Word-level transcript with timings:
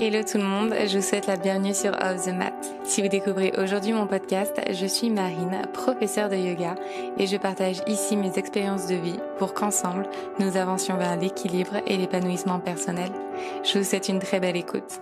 Hello 0.00 0.22
tout 0.22 0.38
le 0.38 0.44
monde, 0.44 0.72
je 0.86 0.98
vous 0.98 1.04
souhaite 1.04 1.26
la 1.26 1.36
bienvenue 1.36 1.74
sur 1.74 1.90
Off 1.90 2.24
the 2.24 2.28
Mat. 2.28 2.54
Si 2.84 3.02
vous 3.02 3.08
découvrez 3.08 3.52
aujourd'hui 3.58 3.92
mon 3.92 4.06
podcast, 4.06 4.54
je 4.70 4.86
suis 4.86 5.10
Marine, 5.10 5.66
professeure 5.72 6.28
de 6.28 6.36
yoga, 6.36 6.76
et 7.18 7.26
je 7.26 7.36
partage 7.36 7.78
ici 7.88 8.16
mes 8.16 8.38
expériences 8.38 8.86
de 8.86 8.94
vie 8.94 9.18
pour 9.38 9.54
qu'ensemble, 9.54 10.08
nous 10.38 10.56
avancions 10.56 10.96
vers 10.96 11.16
l'équilibre 11.16 11.82
et 11.88 11.96
l'épanouissement 11.96 12.60
personnel. 12.60 13.10
Je 13.64 13.76
vous 13.76 13.84
souhaite 13.84 14.08
une 14.08 14.20
très 14.20 14.38
belle 14.38 14.56
écoute. 14.56 15.00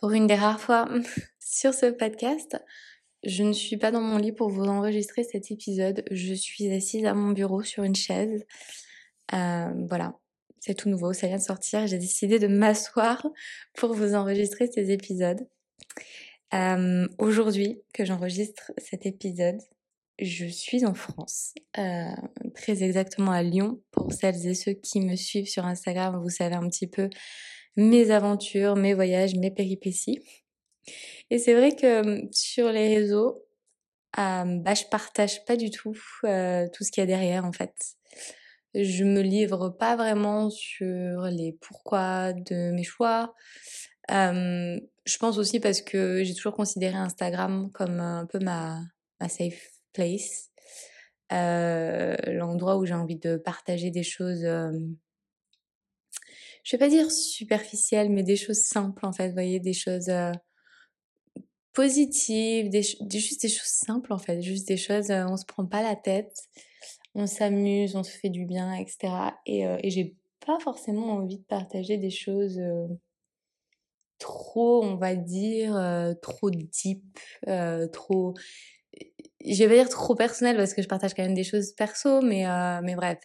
Pour 0.00 0.12
une 0.12 0.26
des 0.26 0.36
rares 0.36 0.60
fois 0.60 0.88
sur 1.38 1.74
ce 1.74 1.84
podcast, 1.84 2.56
je 3.22 3.42
ne 3.42 3.52
suis 3.52 3.76
pas 3.76 3.90
dans 3.90 4.00
mon 4.00 4.16
lit 4.16 4.32
pour 4.32 4.48
vous 4.48 4.64
enregistrer 4.64 5.22
cet 5.22 5.50
épisode. 5.50 6.02
Je 6.10 6.32
suis 6.32 6.72
assise 6.72 7.04
à 7.04 7.12
mon 7.12 7.32
bureau 7.32 7.62
sur 7.62 7.84
une 7.84 7.94
chaise. 7.94 8.46
Euh, 9.34 9.70
voilà, 9.88 10.14
c'est 10.60 10.74
tout 10.74 10.88
nouveau, 10.88 11.12
ça 11.12 11.26
vient 11.26 11.36
de 11.36 11.42
sortir. 11.42 11.86
J'ai 11.86 11.98
décidé 11.98 12.38
de 12.38 12.46
m'asseoir 12.46 13.26
pour 13.74 13.94
vous 13.94 14.14
enregistrer 14.14 14.66
ces 14.66 14.90
épisodes. 14.90 15.46
Euh, 16.54 17.06
Aujourd'hui 17.18 17.80
que 17.92 18.04
j'enregistre 18.04 18.72
cet 18.78 19.06
épisode, 19.06 19.58
je 20.18 20.46
suis 20.46 20.86
en 20.86 20.94
France, 20.94 21.52
euh, 21.78 22.04
très 22.54 22.82
exactement 22.82 23.32
à 23.32 23.42
Lyon. 23.42 23.82
Pour 23.90 24.12
celles 24.12 24.46
et 24.46 24.54
ceux 24.54 24.72
qui 24.72 25.00
me 25.00 25.14
suivent 25.14 25.48
sur 25.48 25.66
Instagram, 25.66 26.20
vous 26.22 26.30
savez 26.30 26.54
un 26.54 26.66
petit 26.68 26.86
peu 26.86 27.10
mes 27.76 28.10
aventures, 28.10 28.76
mes 28.76 28.94
voyages, 28.94 29.34
mes 29.34 29.50
péripéties. 29.50 30.20
Et 31.30 31.38
c'est 31.38 31.54
vrai 31.54 31.74
que 31.74 31.86
euh, 31.86 32.22
sur 32.32 32.70
les 32.70 32.96
réseaux, 32.96 33.42
euh, 34.18 34.58
bah, 34.60 34.74
je 34.74 34.84
partage 34.90 35.44
pas 35.44 35.56
du 35.56 35.70
tout 35.70 35.92
tout 35.92 36.84
ce 36.84 36.90
qu'il 36.90 37.02
y 37.02 37.04
a 37.04 37.06
derrière 37.06 37.44
en 37.44 37.52
fait 37.52 37.74
je 38.84 39.04
me 39.04 39.20
livre 39.20 39.70
pas 39.70 39.96
vraiment 39.96 40.50
sur 40.50 41.22
les 41.22 41.56
pourquoi 41.60 42.32
de 42.32 42.72
mes 42.72 42.84
choix. 42.84 43.34
Je 45.06 45.18
pense 45.18 45.38
aussi 45.38 45.60
parce 45.60 45.82
que 45.82 46.24
j'ai 46.24 46.34
toujours 46.34 46.54
considéré 46.54 46.96
Instagram 46.96 47.70
comme 47.72 48.00
un 48.00 48.26
peu 48.26 48.40
ma, 48.40 48.82
safe 49.28 49.70
place, 49.92 50.50
euh, 51.32 52.16
l'endroit 52.26 52.76
où 52.76 52.84
j'ai 52.84 52.94
envie 52.94 53.16
de 53.16 53.36
partager 53.36 53.90
des 53.92 54.02
choses. 54.02 54.44
Euh, 54.44 54.72
je 56.64 56.72
vais 56.72 56.78
pas 56.78 56.88
dire 56.88 57.12
superficielles, 57.12 58.10
mais 58.10 58.24
des 58.24 58.34
choses 58.34 58.62
simples 58.62 59.06
en 59.06 59.12
fait. 59.12 59.28
Vous 59.28 59.34
voyez, 59.34 59.60
des 59.60 59.72
choses 59.72 60.10
positives, 61.72 62.72
juste 62.72 63.42
des 63.42 63.48
choses 63.48 63.68
simples 63.68 64.12
en 64.12 64.18
fait, 64.18 64.42
juste 64.42 64.66
des 64.66 64.76
choses. 64.76 65.12
on 65.12 65.36
se 65.36 65.44
prend 65.44 65.66
pas 65.66 65.82
la 65.82 65.94
tête 65.94 66.36
on 67.16 67.26
s'amuse, 67.26 67.96
on 67.96 68.02
se 68.02 68.10
fait 68.10 68.28
du 68.28 68.44
bien, 68.44 68.74
etc. 68.74 69.08
Et, 69.46 69.66
euh, 69.66 69.78
et 69.82 69.90
j'ai 69.90 70.14
pas 70.44 70.58
forcément 70.60 71.14
envie 71.14 71.38
de 71.38 71.44
partager 71.44 71.96
des 71.96 72.10
choses 72.10 72.58
euh, 72.58 72.86
trop, 74.18 74.84
on 74.84 74.96
va 74.96 75.16
dire, 75.16 75.74
euh, 75.74 76.12
trop 76.20 76.50
deep, 76.50 77.02
trop. 77.92 78.34
Je 79.44 79.62
vais 79.62 79.68
pas 79.68 79.74
dire 79.74 79.88
trop 79.88 80.14
personnel 80.14 80.56
parce 80.56 80.74
que 80.74 80.82
je 80.82 80.88
partage 80.88 81.14
quand 81.14 81.22
même 81.22 81.34
des 81.34 81.44
choses 81.44 81.72
perso, 81.72 82.20
mais, 82.20 82.44
mais 82.82 82.96
bref. 82.96 83.18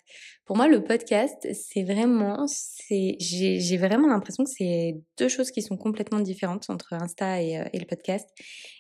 Pour 0.46 0.56
moi, 0.56 0.68
le 0.68 0.84
podcast, 0.84 1.48
c'est 1.54 1.84
vraiment, 1.84 2.46
j'ai 2.90 3.78
vraiment 3.78 4.08
l'impression 4.08 4.44
que 4.44 4.50
c'est 4.50 5.02
deux 5.18 5.30
choses 5.30 5.50
qui 5.52 5.62
sont 5.62 5.78
complètement 5.78 6.20
différentes 6.20 6.70
entre 6.70 6.94
Insta 6.94 7.42
et, 7.42 7.64
et 7.74 7.80
le 7.80 7.86
podcast. 7.86 8.30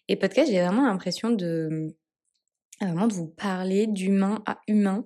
Et 0.07 0.17
podcast, 0.17 0.51
j'ai 0.51 0.61
vraiment 0.61 0.85
l'impression 0.85 1.31
de, 1.31 1.95
vraiment 2.85 3.07
de 3.07 3.13
vous 3.13 3.27
parler 3.27 3.87
d'humain 3.87 4.41
à 4.45 4.59
humain. 4.67 5.05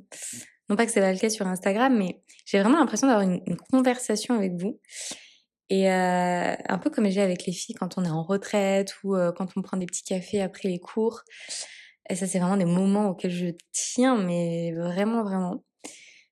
Non 0.70 0.76
pas 0.76 0.86
que 0.86 0.92
c'est 0.92 1.02
pas 1.02 1.12
le 1.12 1.20
cas 1.20 1.30
sur 1.30 1.48
Instagram, 1.48 1.96
mais 1.98 2.22
j'ai 2.46 2.60
vraiment 2.60 2.80
l'impression 2.80 3.08
d'avoir 3.08 3.28
une, 3.28 3.58
conversation 3.72 4.36
avec 4.36 4.54
vous. 4.54 4.80
Et 5.70 5.92
euh, 5.92 6.56
un 6.68 6.78
peu 6.78 6.90
comme 6.90 7.10
j'ai 7.10 7.22
avec 7.22 7.46
les 7.46 7.54
filles 7.54 7.76
quand 7.76 7.98
on 7.98 8.06
est 8.06 8.10
en 8.10 8.24
retraite 8.24 8.96
ou 9.04 9.16
euh, 9.16 9.32
quand 9.32 9.48
on 9.56 9.62
prend 9.62 9.78
des 9.78 9.88
petits 9.88 10.04
cafés 10.04 10.42
après 10.42 10.70
les 10.70 10.80
cours. 10.80 11.22
Et 12.10 12.16
ça, 12.16 12.28
c'est 12.28 12.38
vraiment 12.40 12.58
des 12.58 12.66
moments 12.66 13.10
auxquels 13.10 13.32
je 13.32 13.48
tiens, 13.72 14.18
mais 14.18 14.72
vraiment, 14.74 15.24
vraiment. 15.24 15.64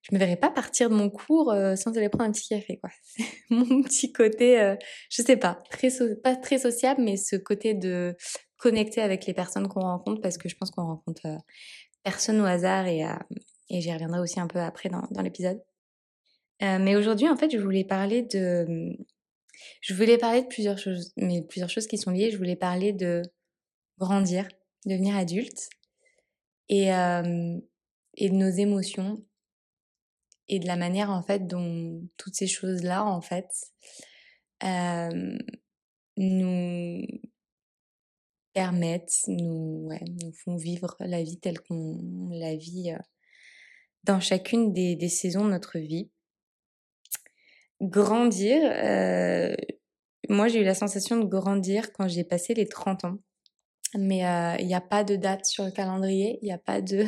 Je 0.04 0.14
me 0.14 0.20
verrais 0.20 0.36
pas 0.36 0.52
partir 0.52 0.90
de 0.90 0.96
mon 0.96 1.10
cours 1.10 1.52
euh, 1.52 1.76
sans 1.76 1.98
aller 1.98 2.10
prendre 2.10 2.26
un 2.26 2.32
petit 2.32 2.50
café, 2.50 2.78
quoi. 2.78 2.92
mon 3.50 3.82
petit 3.82 4.12
côté, 4.12 4.76
je 5.10 5.22
sais 5.24 5.38
pas, 5.38 5.64
très 5.72 5.90
pas 6.22 6.36
très 6.36 6.60
sociable, 6.60 7.02
mais 7.02 7.18
ce 7.18 7.36
côté 7.36 7.74
de 7.74 8.16
connecter 8.64 9.02
avec 9.02 9.26
les 9.26 9.34
personnes 9.34 9.68
qu'on 9.68 9.82
rencontre 9.82 10.22
parce 10.22 10.38
que 10.38 10.48
je 10.48 10.56
pense 10.56 10.72
qu'on 10.72 10.86
rencontre 10.86 11.26
euh, 11.26 11.38
personne 12.02 12.40
au 12.40 12.46
hasard 12.46 12.88
et, 12.88 13.04
euh, 13.04 13.14
et 13.70 13.82
j'y 13.82 13.92
reviendrai 13.92 14.22
aussi 14.22 14.40
un 14.40 14.48
peu 14.48 14.60
après 14.60 14.88
dans, 14.88 15.22
l'épisode. 15.22 15.62
Euh, 16.62 16.80
mais 16.80 16.96
aujourd'hui, 16.96 17.28
en 17.28 17.36
fait, 17.36 17.52
je 17.52 17.58
voulais 17.58 17.84
parler 17.84 18.22
de, 18.22 18.96
je 19.82 19.94
voulais 19.94 20.18
parler 20.18 20.44
de 20.44 20.48
plusieurs 20.48 20.78
choses, 20.78 21.12
mais 21.18 21.42
plusieurs 21.42 21.70
choses 21.70 21.88
qui 21.88 21.98
sont 21.98 22.12
liées. 22.12 22.32
Je 22.32 22.38
voulais 22.38 22.56
parler 22.56 22.94
de 22.94 23.22
grandir, 23.98 24.48
devenir 24.86 25.18
adulte 25.18 25.68
et, 26.70 26.88
et 26.88 28.30
de 28.30 28.36
nos 28.36 28.50
émotions 28.50 29.26
et 30.48 30.60
de 30.60 30.68
la 30.68 30.78
manière 30.78 31.10
en 31.10 31.22
fait 31.22 31.48
dont 31.48 32.02
toutes 32.18 32.36
ces 32.36 32.48
choses-là 32.48 33.04
en 33.04 33.22
fait 33.22 33.50
nous 36.18 37.02
permettent, 38.54 39.22
nous, 39.28 39.90
font 40.44 40.56
vivre 40.56 40.96
la 41.00 41.24
vie 41.24 41.40
telle 41.40 41.60
qu'on 41.62 42.30
la 42.32 42.56
vit 42.56 42.92
euh, 42.92 42.98
dans 44.04 44.20
chacune 44.20 44.74
des, 44.74 44.96
des, 44.96 45.10
saisons 45.10 45.46
de 45.46 45.50
notre 45.50 45.80
vie. 45.80 46.10
Grandir, 47.82 48.62
euh, 48.64 49.56
moi 50.30 50.48
j'ai 50.48 50.62
eu 50.62 50.64
la 50.64 50.76
sensation 50.76 51.18
de 51.20 51.26
grandir 51.26 51.92
quand 51.94 52.08
j'ai 52.08 52.24
passé 52.24 52.54
les 52.54 52.68
30 52.68 53.06
ans 53.06 53.18
mais 53.98 54.26
euh, 54.26 54.56
il 54.60 54.68
n'y 54.68 54.76
a 54.76 54.82
pas 54.82 55.04
de 55.04 55.16
date 55.16 55.46
sur 55.46 55.64
le 55.64 55.72
calendrier, 55.72 56.40
il 56.42 56.46
n'y 56.46 56.52
a 56.52 56.58
pas 56.58 56.82
de... 56.82 57.06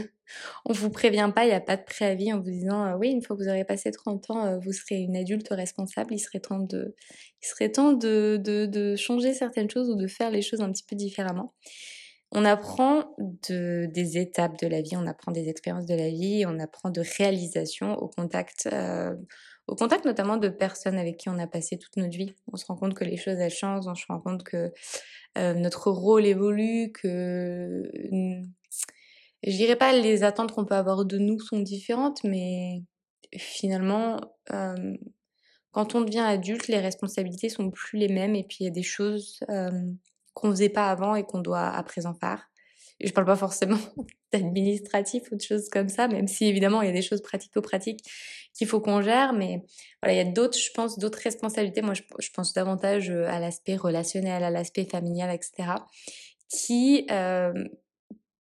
On 0.66 0.74
vous 0.74 0.90
prévient 0.90 1.32
pas, 1.34 1.46
il 1.46 1.50
n'y 1.50 1.54
a 1.54 1.62
pas 1.62 1.78
de 1.78 1.84
préavis 1.84 2.34
en 2.34 2.40
vous 2.40 2.50
disant 2.50 2.86
euh, 2.86 2.98
oui, 2.98 3.10
une 3.10 3.22
fois 3.22 3.36
que 3.36 3.44
vous 3.44 3.50
aurez 3.50 3.66
passé 3.66 3.92
30 3.92 4.30
ans, 4.32 4.46
euh, 4.46 4.58
vous 4.60 4.74
serez 4.74 4.98
une 4.98 5.16
adulte 5.16 5.50
responsable, 5.50 6.14
il 6.14 6.20
serait 6.20 6.40
temps 6.40 6.60
de, 6.60 6.96
il 7.42 7.48
serait 7.48 7.72
temps 7.72 7.94
de, 7.94 8.40
de, 8.44 8.66
de, 8.66 8.96
changer 8.96 9.34
certaines 9.34 9.70
choses 9.70 9.90
ou 9.90 9.96
de 9.96 10.08
faire 10.08 10.32
les 10.32 10.42
choses 10.42 10.62
un 10.62 10.72
petit 10.72 10.86
peu 10.88 10.96
différemment. 10.96 11.54
On 12.32 12.44
apprend 12.44 13.16
de, 13.50 13.88
des 13.94 14.18
étapes 14.18 14.60
de 14.60 14.68
la 14.68 14.82
vie, 14.82 14.98
on 14.98 15.08
apprend 15.08 15.32
des 15.32 15.48
expériences 15.48 15.86
de 15.86 15.96
la 15.96 16.10
vie, 16.10 16.44
on 16.48 16.60
apprend 16.60 16.90
de 16.90 17.02
réalisation 17.18 17.94
au 17.94 18.08
contact, 18.08 18.68
au 19.68 19.76
contact 19.76 20.06
notamment 20.06 20.38
de 20.38 20.50
personnes 20.50 20.98
avec 20.98 21.18
qui 21.18 21.30
on 21.30 21.40
a 21.40 21.48
passé 21.48 21.78
toute 21.78 21.96
notre 21.98 22.18
vie. 22.18 22.34
On 22.52 22.58
se 22.58 22.66
rend 22.66 22.76
compte 22.76 22.94
que 22.94 23.04
les 23.04 23.16
choses 23.16 23.38
elles 23.38 23.52
changent, 23.52 23.88
on 23.88 23.96
se 23.96 24.06
rend 24.08 24.20
compte 24.20 24.44
que 24.44 24.74
euh, 25.38 25.54
notre 25.54 25.92
rôle 25.92 26.26
évolue, 26.26 26.92
que 26.94 27.84
je 29.44 29.52
dirais 29.52 29.76
pas 29.76 29.94
les 29.94 30.24
attentes 30.24 30.52
qu'on 30.52 30.66
peut 30.66 30.76
avoir 30.76 31.06
de 31.06 31.18
nous 31.18 31.40
sont 31.40 31.60
différentes, 31.60 32.24
mais 32.24 32.84
finalement, 33.38 34.20
euh, 34.52 34.96
quand 35.72 35.96
on 35.96 36.02
devient 36.02 36.20
adulte, 36.20 36.68
les 36.68 36.80
responsabilités 36.80 37.50
sont 37.50 37.70
plus 37.70 37.98
les 37.98 38.08
mêmes 38.08 38.36
et 38.36 38.44
puis 38.44 38.58
il 38.62 38.64
y 38.66 38.68
a 38.68 38.72
des 38.72 38.84
choses 38.84 39.40
euh, 39.50 39.72
qu'on 40.34 40.52
faisait 40.52 40.70
pas 40.70 40.90
avant 40.90 41.16
et 41.16 41.24
qu'on 41.24 41.42
doit 41.42 41.68
à 41.68 41.84
présent 41.84 42.14
faire. 42.14 42.50
Je 43.04 43.12
parle 43.12 43.28
pas 43.28 43.36
forcément 43.36 43.78
d'administratif 44.32 45.24
ou 45.32 45.36
de 45.36 45.42
choses 45.42 45.70
comme 45.70 45.90
ça, 45.90 46.08
même 46.08 46.28
si 46.28 46.46
évidemment 46.46 46.82
il 46.82 46.88
y 46.88 46.90
a 46.90 46.94
des 46.94 47.02
choses 47.02 47.22
pratico-pratiques 47.22 48.04
qu'il 48.54 48.68
faut 48.68 48.80
qu'on 48.80 49.02
gère, 49.02 49.34
mais 49.34 49.64
voilà, 50.02 50.14
il 50.14 50.26
y 50.26 50.28
a 50.28 50.32
d'autres, 50.32 50.58
je 50.58 50.72
pense, 50.74 50.98
d'autres 50.98 51.20
responsabilités. 51.22 51.82
Moi, 51.82 51.94
je, 51.94 52.04
je, 52.20 52.30
pense 52.32 52.54
davantage 52.54 53.10
à 53.10 53.40
l'aspect 53.42 53.76
relationnel, 53.76 54.46
à 54.46 54.50
l'aspect 54.50 54.86
familial, 54.86 55.30
etc., 55.36 55.74
qui 56.48 57.06
euh, 57.12 57.52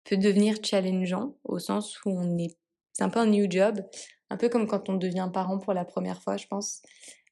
peut 0.06 0.18
devenir 0.18 0.58
challengeant 0.64 1.36
au 1.44 1.60
sens 1.60 2.00
où 2.06 2.12
on 2.12 2.38
est, 2.38 2.56
c'est 2.94 3.04
un 3.04 3.10
peu 3.10 3.20
un 3.20 3.26
new 3.26 3.50
job, 3.50 3.82
un 4.30 4.38
peu 4.38 4.50
comme 4.50 4.68
quand 4.68 4.90
on 4.90 4.96
devient 4.96 5.30
parent 5.34 5.60
pour 5.60 5.74
la 5.74 5.86
première 5.86 6.22
fois, 6.22 6.38
je 6.38 6.48
pense. 6.48 6.82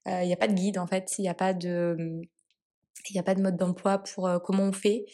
Euh, 0.08 0.22
il 0.24 0.28
n'y 0.28 0.34
a 0.34 0.38
pas 0.38 0.48
de 0.48 0.54
guide 0.54 0.78
en 0.78 0.88
fait, 0.88 1.14
il 1.18 1.22
n'y 1.22 1.30
a 1.30 1.34
pas 1.34 1.54
de, 1.54 2.22
il 3.10 3.18
a 3.18 3.24
pas 3.24 3.36
de 3.36 3.42
mode 3.42 3.56
d'emploi 3.56 4.00
pour 4.00 4.28
euh, 4.28 4.40
comment 4.40 4.64
on 4.64 4.74
fait. 4.74 5.06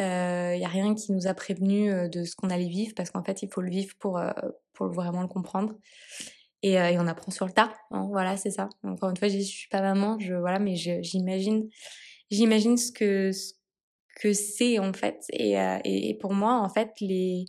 Il 0.00 0.04
euh, 0.04 0.56
n'y 0.56 0.64
a 0.64 0.68
rien 0.68 0.94
qui 0.94 1.12
nous 1.12 1.26
a 1.26 1.34
prévenu 1.34 1.92
euh, 1.92 2.08
de 2.08 2.24
ce 2.24 2.34
qu'on 2.34 2.48
allait 2.48 2.68
vivre 2.68 2.94
parce 2.96 3.10
qu'en 3.10 3.22
fait, 3.22 3.42
il 3.42 3.50
faut 3.50 3.60
le 3.60 3.68
vivre 3.68 3.94
pour, 3.98 4.16
euh, 4.18 4.30
pour 4.72 4.88
vraiment 4.88 5.20
le 5.20 5.28
comprendre. 5.28 5.74
Et, 6.62 6.78
on 6.78 7.06
apprend 7.06 7.30
sur 7.30 7.46
le 7.46 7.52
tas. 7.52 7.72
Hein, 7.90 8.08
voilà, 8.10 8.36
c'est 8.38 8.50
ça. 8.50 8.70
Encore 8.82 9.10
une 9.10 9.16
fois, 9.16 9.28
je 9.28 9.38
suis 9.38 9.68
pas 9.68 9.80
maman, 9.82 10.18
je, 10.18 10.34
voilà, 10.34 10.58
mais 10.58 10.74
j'imagine, 10.76 11.68
j'imagine 12.30 12.76
ce 12.76 12.92
que, 12.92 13.30
que 14.20 14.32
c'est 14.32 14.78
en 14.78 14.92
fait. 14.92 15.24
Et, 15.32 15.54
et, 15.84 16.10
et, 16.10 16.14
pour 16.14 16.34
moi, 16.34 16.60
en 16.60 16.68
fait, 16.68 16.92
les, 17.00 17.46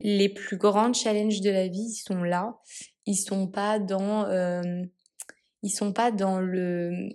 les 0.00 0.28
plus 0.28 0.56
grands 0.56 0.92
challenges 0.92 1.40
de 1.40 1.50
la 1.50 1.68
vie, 1.68 1.86
ils 1.88 2.02
sont 2.02 2.22
là. 2.22 2.58
Ils 3.06 3.16
sont 3.16 3.46
pas 3.46 3.78
dans, 3.78 4.26
euh, 4.26 4.62
ils 5.62 5.70
sont 5.70 5.92
pas 5.92 6.10
dans 6.10 6.40
le, 6.40 7.10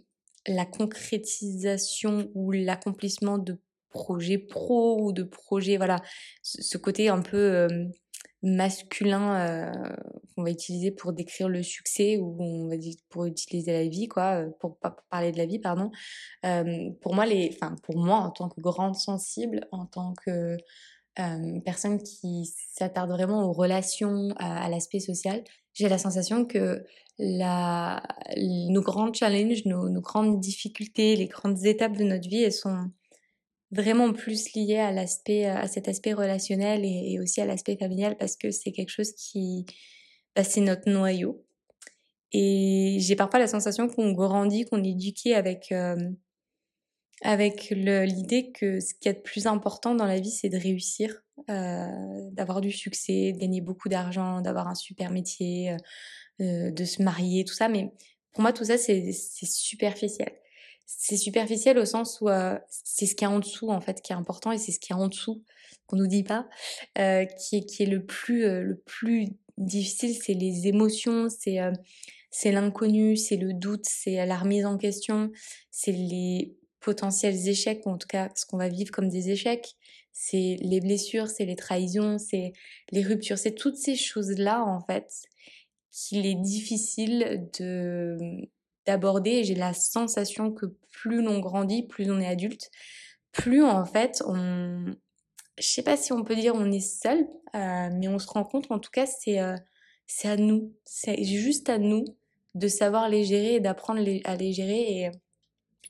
la 0.47 0.65
concrétisation 0.65 2.31
ou 2.33 2.51
l'accomplissement 2.51 3.37
de 3.37 3.59
projets 3.89 4.37
pro 4.37 5.01
ou 5.01 5.11
de 5.11 5.23
projets, 5.23 5.77
voilà, 5.77 5.97
ce 6.41 6.77
côté 6.77 7.09
un 7.09 7.21
peu 7.21 7.67
masculin 8.45 9.35
euh, 9.35 9.95
qu'on 10.35 10.43
va 10.43 10.51
utiliser 10.51 10.91
pour 10.91 11.13
décrire 11.13 11.49
le 11.49 11.63
succès 11.63 12.17
ou 12.17 12.37
on 12.39 12.69
va 12.69 12.77
dire 12.77 12.95
pour 13.09 13.25
utiliser 13.25 13.71
la 13.71 13.87
vie 13.87 14.07
quoi 14.07 14.43
euh, 14.43 14.49
pour, 14.59 14.77
pour 14.77 14.91
parler 15.09 15.31
de 15.31 15.37
la 15.37 15.45
vie 15.45 15.59
pardon. 15.59 15.91
Euh, 16.45 16.91
pour 17.01 17.15
moi 17.15 17.25
les 17.25 17.51
enfin 17.53 17.75
pour 17.83 17.97
moi 17.97 18.17
en 18.17 18.29
tant 18.29 18.49
que 18.49 18.61
grande 18.61 18.95
sensible 18.95 19.67
en 19.71 19.85
tant 19.87 20.13
que 20.13 20.57
euh, 21.19 21.59
personne 21.65 22.01
qui 22.01 22.53
s'attarde 22.73 23.09
vraiment 23.09 23.45
aux 23.45 23.53
relations 23.53 24.29
à, 24.37 24.69
l'aspect 24.69 24.99
social 24.99 25.43
j'ai 25.73 25.89
la 25.89 25.97
sensation 25.97 26.45
que 26.45 26.85
la 27.17 28.03
nos 28.37 28.81
grands 28.81 29.11
challenges 29.11 29.65
nos, 29.65 29.89
nos 29.89 30.01
grandes 30.01 30.39
difficultés 30.39 31.15
les 31.15 31.27
grandes 31.27 31.65
étapes 31.65 31.97
de 31.97 32.03
notre 32.03 32.29
vie 32.29 32.43
elles 32.43 32.51
sont 32.51 32.91
vraiment 33.71 34.13
plus 34.13 34.53
lié 34.53 34.77
à 34.77 34.87
à 34.89 35.67
cet 35.67 35.87
aspect 35.87 36.13
relationnel 36.13 36.81
et, 36.83 37.19
aussi 37.19 37.41
à 37.41 37.45
l'aspect 37.45 37.77
familial 37.77 38.17
parce 38.17 38.35
que 38.35 38.51
c'est 38.51 38.71
quelque 38.71 38.89
chose 38.89 39.11
qui, 39.13 39.65
bah, 40.35 40.43
c'est 40.43 40.61
notre 40.61 40.89
noyau. 40.89 41.45
Et 42.31 42.97
j'ai 42.99 43.15
parfois 43.15 43.39
la 43.39 43.47
sensation 43.47 43.87
qu'on 43.87 44.11
grandit, 44.11 44.65
qu'on 44.65 44.83
est 44.83 44.91
éduqué 44.91 45.35
avec, 45.35 45.71
euh, 45.71 45.95
avec 47.21 47.69
l'idée 47.69 48.51
que 48.51 48.79
ce 48.79 48.93
qui 48.93 49.07
est 49.07 49.13
le 49.13 49.21
plus 49.21 49.47
important 49.47 49.95
dans 49.95 50.05
la 50.05 50.19
vie, 50.19 50.31
c'est 50.31 50.49
de 50.49 50.57
réussir, 50.57 51.23
euh, 51.49 52.29
d'avoir 52.31 52.61
du 52.61 52.71
succès, 52.71 53.31
de 53.31 53.39
gagner 53.39 53.61
beaucoup 53.61 53.89
d'argent, 53.89 54.41
d'avoir 54.41 54.67
un 54.67 54.75
super 54.75 55.11
métier, 55.11 55.77
euh, 56.41 56.71
de 56.71 56.85
se 56.85 57.01
marier, 57.01 57.45
tout 57.45 57.53
ça. 57.53 57.69
Mais 57.69 57.93
pour 58.33 58.41
moi, 58.41 58.51
tout 58.51 58.65
ça, 58.65 58.77
c'est 58.77 59.11
superficiel 59.13 60.33
c'est 60.85 61.17
superficiel 61.17 61.77
au 61.77 61.85
sens 61.85 62.21
où 62.21 62.29
euh, 62.29 62.57
c'est 62.69 63.05
ce 63.05 63.15
qui 63.15 63.23
est 63.23 63.27
en 63.27 63.39
dessous 63.39 63.69
en 63.69 63.81
fait 63.81 64.01
qui 64.01 64.13
est 64.13 64.15
important 64.15 64.51
et 64.51 64.57
c'est 64.57 64.71
ce 64.71 64.79
qui 64.79 64.91
est 64.91 64.95
en 64.95 65.07
dessous 65.07 65.43
qu'on 65.87 65.97
nous 65.97 66.07
dit 66.07 66.23
pas 66.23 66.47
euh, 66.97 67.25
qui 67.25 67.57
est 67.57 67.65
qui 67.65 67.83
est 67.83 67.87
le 67.87 68.05
plus 68.05 68.45
euh, 68.45 68.61
le 68.61 68.77
plus 68.77 69.27
difficile 69.57 70.15
c'est 70.15 70.33
les 70.33 70.67
émotions 70.67 71.27
c'est 71.29 71.59
c'est 72.29 72.51
l'inconnu 72.51 73.15
c'est 73.15 73.37
le 73.37 73.53
doute 73.53 73.85
c'est 73.85 74.25
la 74.25 74.37
remise 74.37 74.65
en 74.65 74.77
question 74.77 75.31
c'est 75.71 75.91
les 75.91 76.55
potentiels 76.85 77.47
échecs 77.47 77.81
ou 77.85 77.89
en 77.89 77.97
tout 77.97 78.07
cas 78.07 78.29
ce 78.35 78.45
qu'on 78.45 78.57
va 78.57 78.69
vivre 78.69 78.91
comme 78.91 79.09
des 79.09 79.31
échecs. 79.31 79.75
C'est 80.13 80.57
les 80.61 80.79
blessures 80.79 81.27
c'est 81.27 81.45
les 81.45 81.55
trahisons 81.55 82.17
c'est 82.17 82.53
les 82.91 83.03
ruptures 83.03 83.37
c'est 83.37 83.53
toutes 83.53 83.75
ces 83.75 83.95
choses 83.95 84.37
là 84.37 84.63
en 84.63 84.79
fait 84.81 85.11
qu'il 85.91 86.25
est 86.25 86.35
difficile 86.35 87.49
de 87.57 88.17
d'aborder 88.85 89.43
j'ai 89.43 89.55
la 89.55 89.73
sensation 89.73 90.51
que 90.51 90.67
plus 90.91 91.21
l'on 91.21 91.39
grandit, 91.39 91.83
plus 91.83 92.09
on 92.11 92.19
est 92.19 92.27
adulte, 92.27 92.69
plus 93.31 93.63
en 93.63 93.85
fait 93.85 94.23
on... 94.25 94.95
Je 95.57 95.65
sais 95.65 95.83
pas 95.83 95.95
si 95.95 96.11
on 96.11 96.23
peut 96.23 96.35
dire 96.35 96.53
on 96.55 96.69
est 96.71 96.81
seul, 96.81 97.19
euh, 97.55 97.89
mais 97.93 98.07
on 98.07 98.19
se 98.19 98.27
rend 98.27 98.43
compte 98.43 98.69
en 98.69 98.79
tout 98.79 98.91
cas 98.91 99.05
c'est 99.05 99.39
euh, 99.39 99.55
c'est 100.07 100.27
à 100.27 100.37
nous, 100.37 100.73
c'est 100.85 101.23
juste 101.23 101.69
à 101.69 101.77
nous 101.77 102.05
de 102.53 102.67
savoir 102.67 103.09
les 103.09 103.23
gérer 103.23 103.55
et 103.55 103.59
d'apprendre 103.59 104.01
à 104.25 104.35
les 104.35 104.53
gérer 104.53 105.01
et 105.01 105.11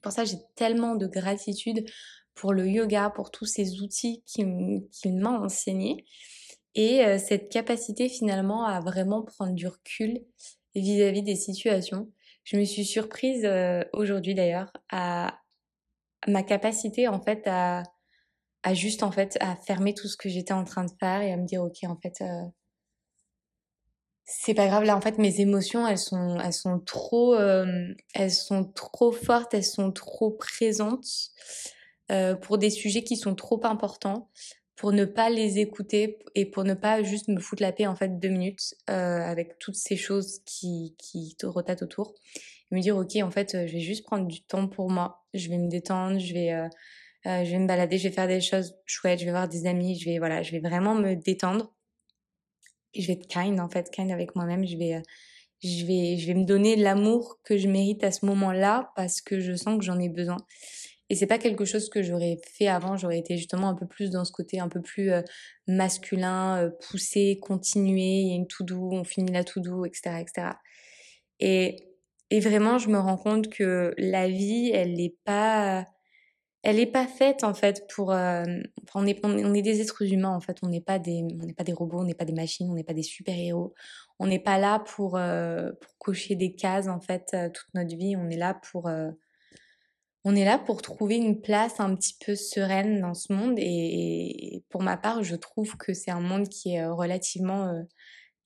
pour 0.01 0.11
ça 0.11 0.23
j'ai 0.23 0.37
tellement 0.55 0.95
de 0.95 1.07
gratitude 1.07 1.85
pour 2.33 2.53
le 2.53 2.67
yoga, 2.67 3.09
pour 3.09 3.31
tous 3.31 3.45
ces 3.45 3.81
outils 3.81 4.23
qu'il 4.25 5.15
m'a 5.15 5.31
enseigné 5.31 6.05
et 6.75 7.05
euh, 7.05 7.17
cette 7.17 7.49
capacité 7.49 8.09
finalement 8.09 8.65
à 8.65 8.79
vraiment 8.81 9.21
prendre 9.23 9.53
du 9.53 9.67
recul 9.67 10.21
vis-à-vis 10.75 11.21
-vis 11.21 11.23
des 11.23 11.35
situations 11.35 12.11
je 12.45 12.57
me 12.57 12.63
suis 12.63 12.85
surprise 12.85 13.43
euh, 13.43 13.83
aujourd'hui 13.91 14.35
d'ailleurs 14.35 14.71
à 14.89 15.41
ma 16.27 16.43
capacité 16.43 17.07
en 17.07 17.19
fait 17.19 17.45
à, 17.47 17.83
à 18.63 18.73
juste 18.73 19.03
en 19.03 19.11
fait 19.11 19.37
à 19.41 19.55
fermer 19.55 19.93
tout 19.93 20.07
ce 20.07 20.15
que 20.15 20.29
j'étais 20.29 20.53
en 20.53 20.63
train 20.63 20.85
de 20.85 20.91
faire 20.99 21.21
et 21.21 21.33
à 21.33 21.37
me 21.37 21.45
dire 21.45 21.63
ok 21.63 21.77
en 21.83 21.97
fait 21.97 22.21
euh, 22.21 22.45
c'est 24.25 24.53
pas 24.53 24.67
grave 24.67 24.83
là 24.83 24.95
en 24.95 25.01
fait 25.01 25.17
mes 25.17 25.41
émotions 25.41 25.87
elles 25.87 25.97
sont 25.97 26.39
elles 26.39 26.53
sont 26.53 26.79
trop 26.79 27.35
euh, 27.35 27.93
elles 28.13 28.31
sont 28.31 28.63
trop 28.63 29.11
fortes 29.11 29.53
elles 29.53 29.65
sont 29.65 29.91
trop 29.91 30.31
présentes 30.31 31.31
pour 32.43 32.59
des 32.59 32.69
sujets 32.69 33.03
qui 33.03 33.17
sont 33.17 33.33
trop 33.33 33.59
importants 33.65 34.29
pour 34.75 34.91
ne 34.91 35.05
pas 35.05 35.29
les 35.29 35.59
écouter 35.59 36.19
et 36.35 36.45
pour 36.45 36.63
ne 36.63 36.73
pas 36.73 37.01
juste 37.01 37.29
me 37.29 37.39
foutre 37.39 37.61
la 37.61 37.71
paix 37.71 37.87
en 37.87 37.95
fait 37.95 38.19
deux 38.19 38.29
minutes 38.29 38.75
euh, 38.89 39.19
avec 39.21 39.57
toutes 39.57 39.75
ces 39.75 39.95
choses 39.95 40.39
qui, 40.45 40.95
qui 40.97 41.35
te 41.37 41.45
rotatent 41.45 41.81
autour. 41.81 42.13
Et 42.71 42.75
me 42.75 42.81
dire 42.81 42.97
ok 42.97 43.15
en 43.17 43.31
fait 43.31 43.51
je 43.67 43.71
vais 43.71 43.79
juste 43.79 44.05
prendre 44.05 44.27
du 44.27 44.43
temps 44.43 44.67
pour 44.67 44.89
moi. 44.89 45.25
Je 45.33 45.49
vais 45.49 45.57
me 45.57 45.69
détendre 45.69 46.19
je 46.19 46.33
vais 46.33 46.51
euh, 46.51 46.67
euh, 47.25 47.45
je 47.45 47.51
vais 47.51 47.59
me 47.59 47.67
balader 47.67 47.97
je 47.97 48.09
vais 48.09 48.13
faire 48.13 48.27
des 48.27 48.41
choses 48.41 48.75
chouettes 48.85 49.19
je 49.19 49.25
vais 49.25 49.31
voir 49.31 49.47
des 49.47 49.65
amis 49.65 49.97
je 49.97 50.09
vais 50.09 50.19
voilà 50.19 50.43
je 50.43 50.51
vais 50.51 50.59
vraiment 50.59 50.95
me 50.95 51.15
détendre. 51.15 51.73
Je 52.93 53.07
vais 53.07 53.13
être 53.13 53.27
kind 53.27 53.59
en 53.59 53.69
fait 53.69 53.89
kind 53.91 54.11
avec 54.11 54.35
moi-même. 54.35 54.65
Je 54.65 54.77
vais 54.77 55.01
je 55.63 55.85
vais 55.85 56.17
je 56.17 56.27
vais 56.27 56.33
me 56.33 56.45
donner 56.45 56.75
l'amour 56.75 57.39
que 57.43 57.57
je 57.57 57.69
mérite 57.69 58.03
à 58.03 58.11
ce 58.11 58.25
moment-là 58.25 58.91
parce 58.97 59.21
que 59.21 59.39
je 59.39 59.53
sens 59.53 59.77
que 59.77 59.85
j'en 59.85 59.99
ai 59.99 60.09
besoin 60.09 60.37
et 61.09 61.15
c'est 61.15 61.27
pas 61.27 61.37
quelque 61.37 61.65
chose 61.65 61.89
que 61.89 62.01
j'aurais 62.01 62.39
fait 62.43 62.67
avant, 62.67 62.97
j'aurais 62.97 63.19
été 63.19 63.37
justement 63.37 63.69
un 63.69 63.75
peu 63.75 63.85
plus 63.85 64.09
dans 64.09 64.25
ce 64.25 64.31
côté 64.31 64.59
un 64.59 64.69
peu 64.69 64.81
plus 64.81 65.11
euh, 65.11 65.21
masculin, 65.67 66.63
euh, 66.63 66.69
poussé, 66.89 67.39
continué, 67.39 68.21
il 68.21 68.27
y 68.29 68.31
a 68.31 68.35
une 68.35 68.47
tout 68.47 68.63
doux, 68.63 68.89
on 68.91 69.03
finit 69.03 69.31
la 69.31 69.43
tout 69.43 69.59
doux, 69.59 69.85
etc., 69.85 70.17
etc. 70.19 70.47
Et, 71.39 71.75
et 72.31 72.39
vraiment, 72.39 72.79
je 72.79 72.89
me 72.89 72.97
rends 72.97 73.17
compte 73.17 73.49
que 73.49 73.93
la 73.99 74.27
vie, 74.27 74.71
elle 74.73 74.93
n'est 74.93 75.15
pas, 75.25 75.85
elle 76.63 76.79
est 76.79 76.87
pas 76.87 77.07
faite 77.07 77.43
en 77.43 77.53
fait 77.53 77.87
pour. 77.93 78.11
Euh, 78.11 78.43
on 78.95 79.05
est, 79.05 79.23
on 79.23 79.53
est 79.53 79.61
des 79.61 79.81
êtres 79.81 80.11
humains 80.11 80.35
en 80.35 80.39
fait, 80.39 80.57
on 80.63 80.69
n'est 80.69 80.81
pas 80.81 80.97
des, 80.97 81.23
on 81.39 81.45
n'est 81.45 81.53
pas 81.53 81.63
des 81.63 81.73
robots, 81.73 81.99
on 81.99 82.05
n'est 82.05 82.15
pas 82.15 82.25
des 82.25 82.33
machines, 82.33 82.67
on 82.69 82.73
n'est 82.73 82.83
pas 82.83 82.93
des 82.93 83.03
super 83.03 83.37
héros. 83.37 83.75
On 84.17 84.27
n'est 84.27 84.39
pas 84.39 84.57
là 84.57 84.79
pour, 84.79 85.19
pour 85.81 85.97
cocher 85.99 86.35
des 86.35 86.55
cases 86.55 86.87
en 86.87 87.01
fait 87.01 87.35
toute 87.53 87.67
notre 87.75 87.95
vie. 87.95 88.15
On 88.15 88.29
est 88.29 88.37
là 88.37 88.59
pour 88.71 88.89
on 90.27 90.35
est 90.35 90.43
là 90.43 90.57
pour 90.57 90.81
trouver 90.81 91.17
une 91.17 91.39
place 91.39 91.79
un 91.79 91.95
petit 91.95 92.15
peu 92.25 92.35
sereine 92.35 92.99
dans 92.99 93.13
ce 93.13 93.31
monde 93.31 93.53
et, 93.57 94.63
pour 94.69 94.81
ma 94.81 94.97
part, 94.97 95.23
je 95.23 95.35
trouve 95.35 95.77
que 95.77 95.93
c'est 95.93 96.09
un 96.09 96.19
monde 96.19 96.49
qui 96.49 96.73
est 96.73 96.81
euh, 96.81 96.93
relativement 96.93 97.67
euh, 97.67 97.83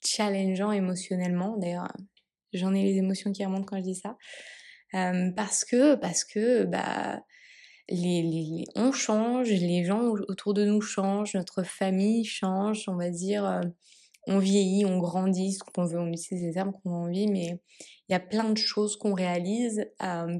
challengeant 0.04 0.74
émotionnellement. 0.74 1.56
D'ailleurs, 1.58 1.88
j'en 2.52 2.74
ai 2.74 2.84
les 2.84 2.98
émotions 2.98 3.31
qui 3.31 3.46
remontent 3.46 3.64
quand 3.64 3.78
je 3.78 3.84
dis 3.84 3.96
ça. 3.96 4.18
Euh, 4.94 5.31
parce 5.31 5.64
que, 5.64 5.96
parce 5.96 6.26
que, 6.26 6.66
bah, 6.66 7.22
les, 7.88 8.24
les, 8.24 8.66
on 8.76 8.92
change, 8.92 9.48
les 9.48 9.86
gens 9.86 10.02
autour 10.28 10.54
de 10.54 10.66
nous 10.66 10.81
changent, 10.81 11.34
notre 11.36 11.64
famille 11.64 12.26
change, 12.26 12.84
on 12.90 12.98
va 12.98 13.10
dire, 13.10 13.62
on 14.28 14.38
vieillit, 14.38 14.84
on 14.84 15.00
grandit, 15.00 15.54
ce 15.54 15.60
qu'on 15.60 15.86
veut, 15.86 16.00
on 16.00 16.12
utilise 16.12 16.44
les 16.44 16.54
termes 16.54 16.74
qu'on 16.74 16.92
a 16.92 16.98
envie, 17.08 17.28
mais 17.28 17.62
il 18.09 18.12
y 18.12 18.16
a 18.16 18.19
plein 18.19 18.50
de 18.50 18.57
choses 18.57 18.98
qu'on 18.98 19.14
réalise 19.14 19.88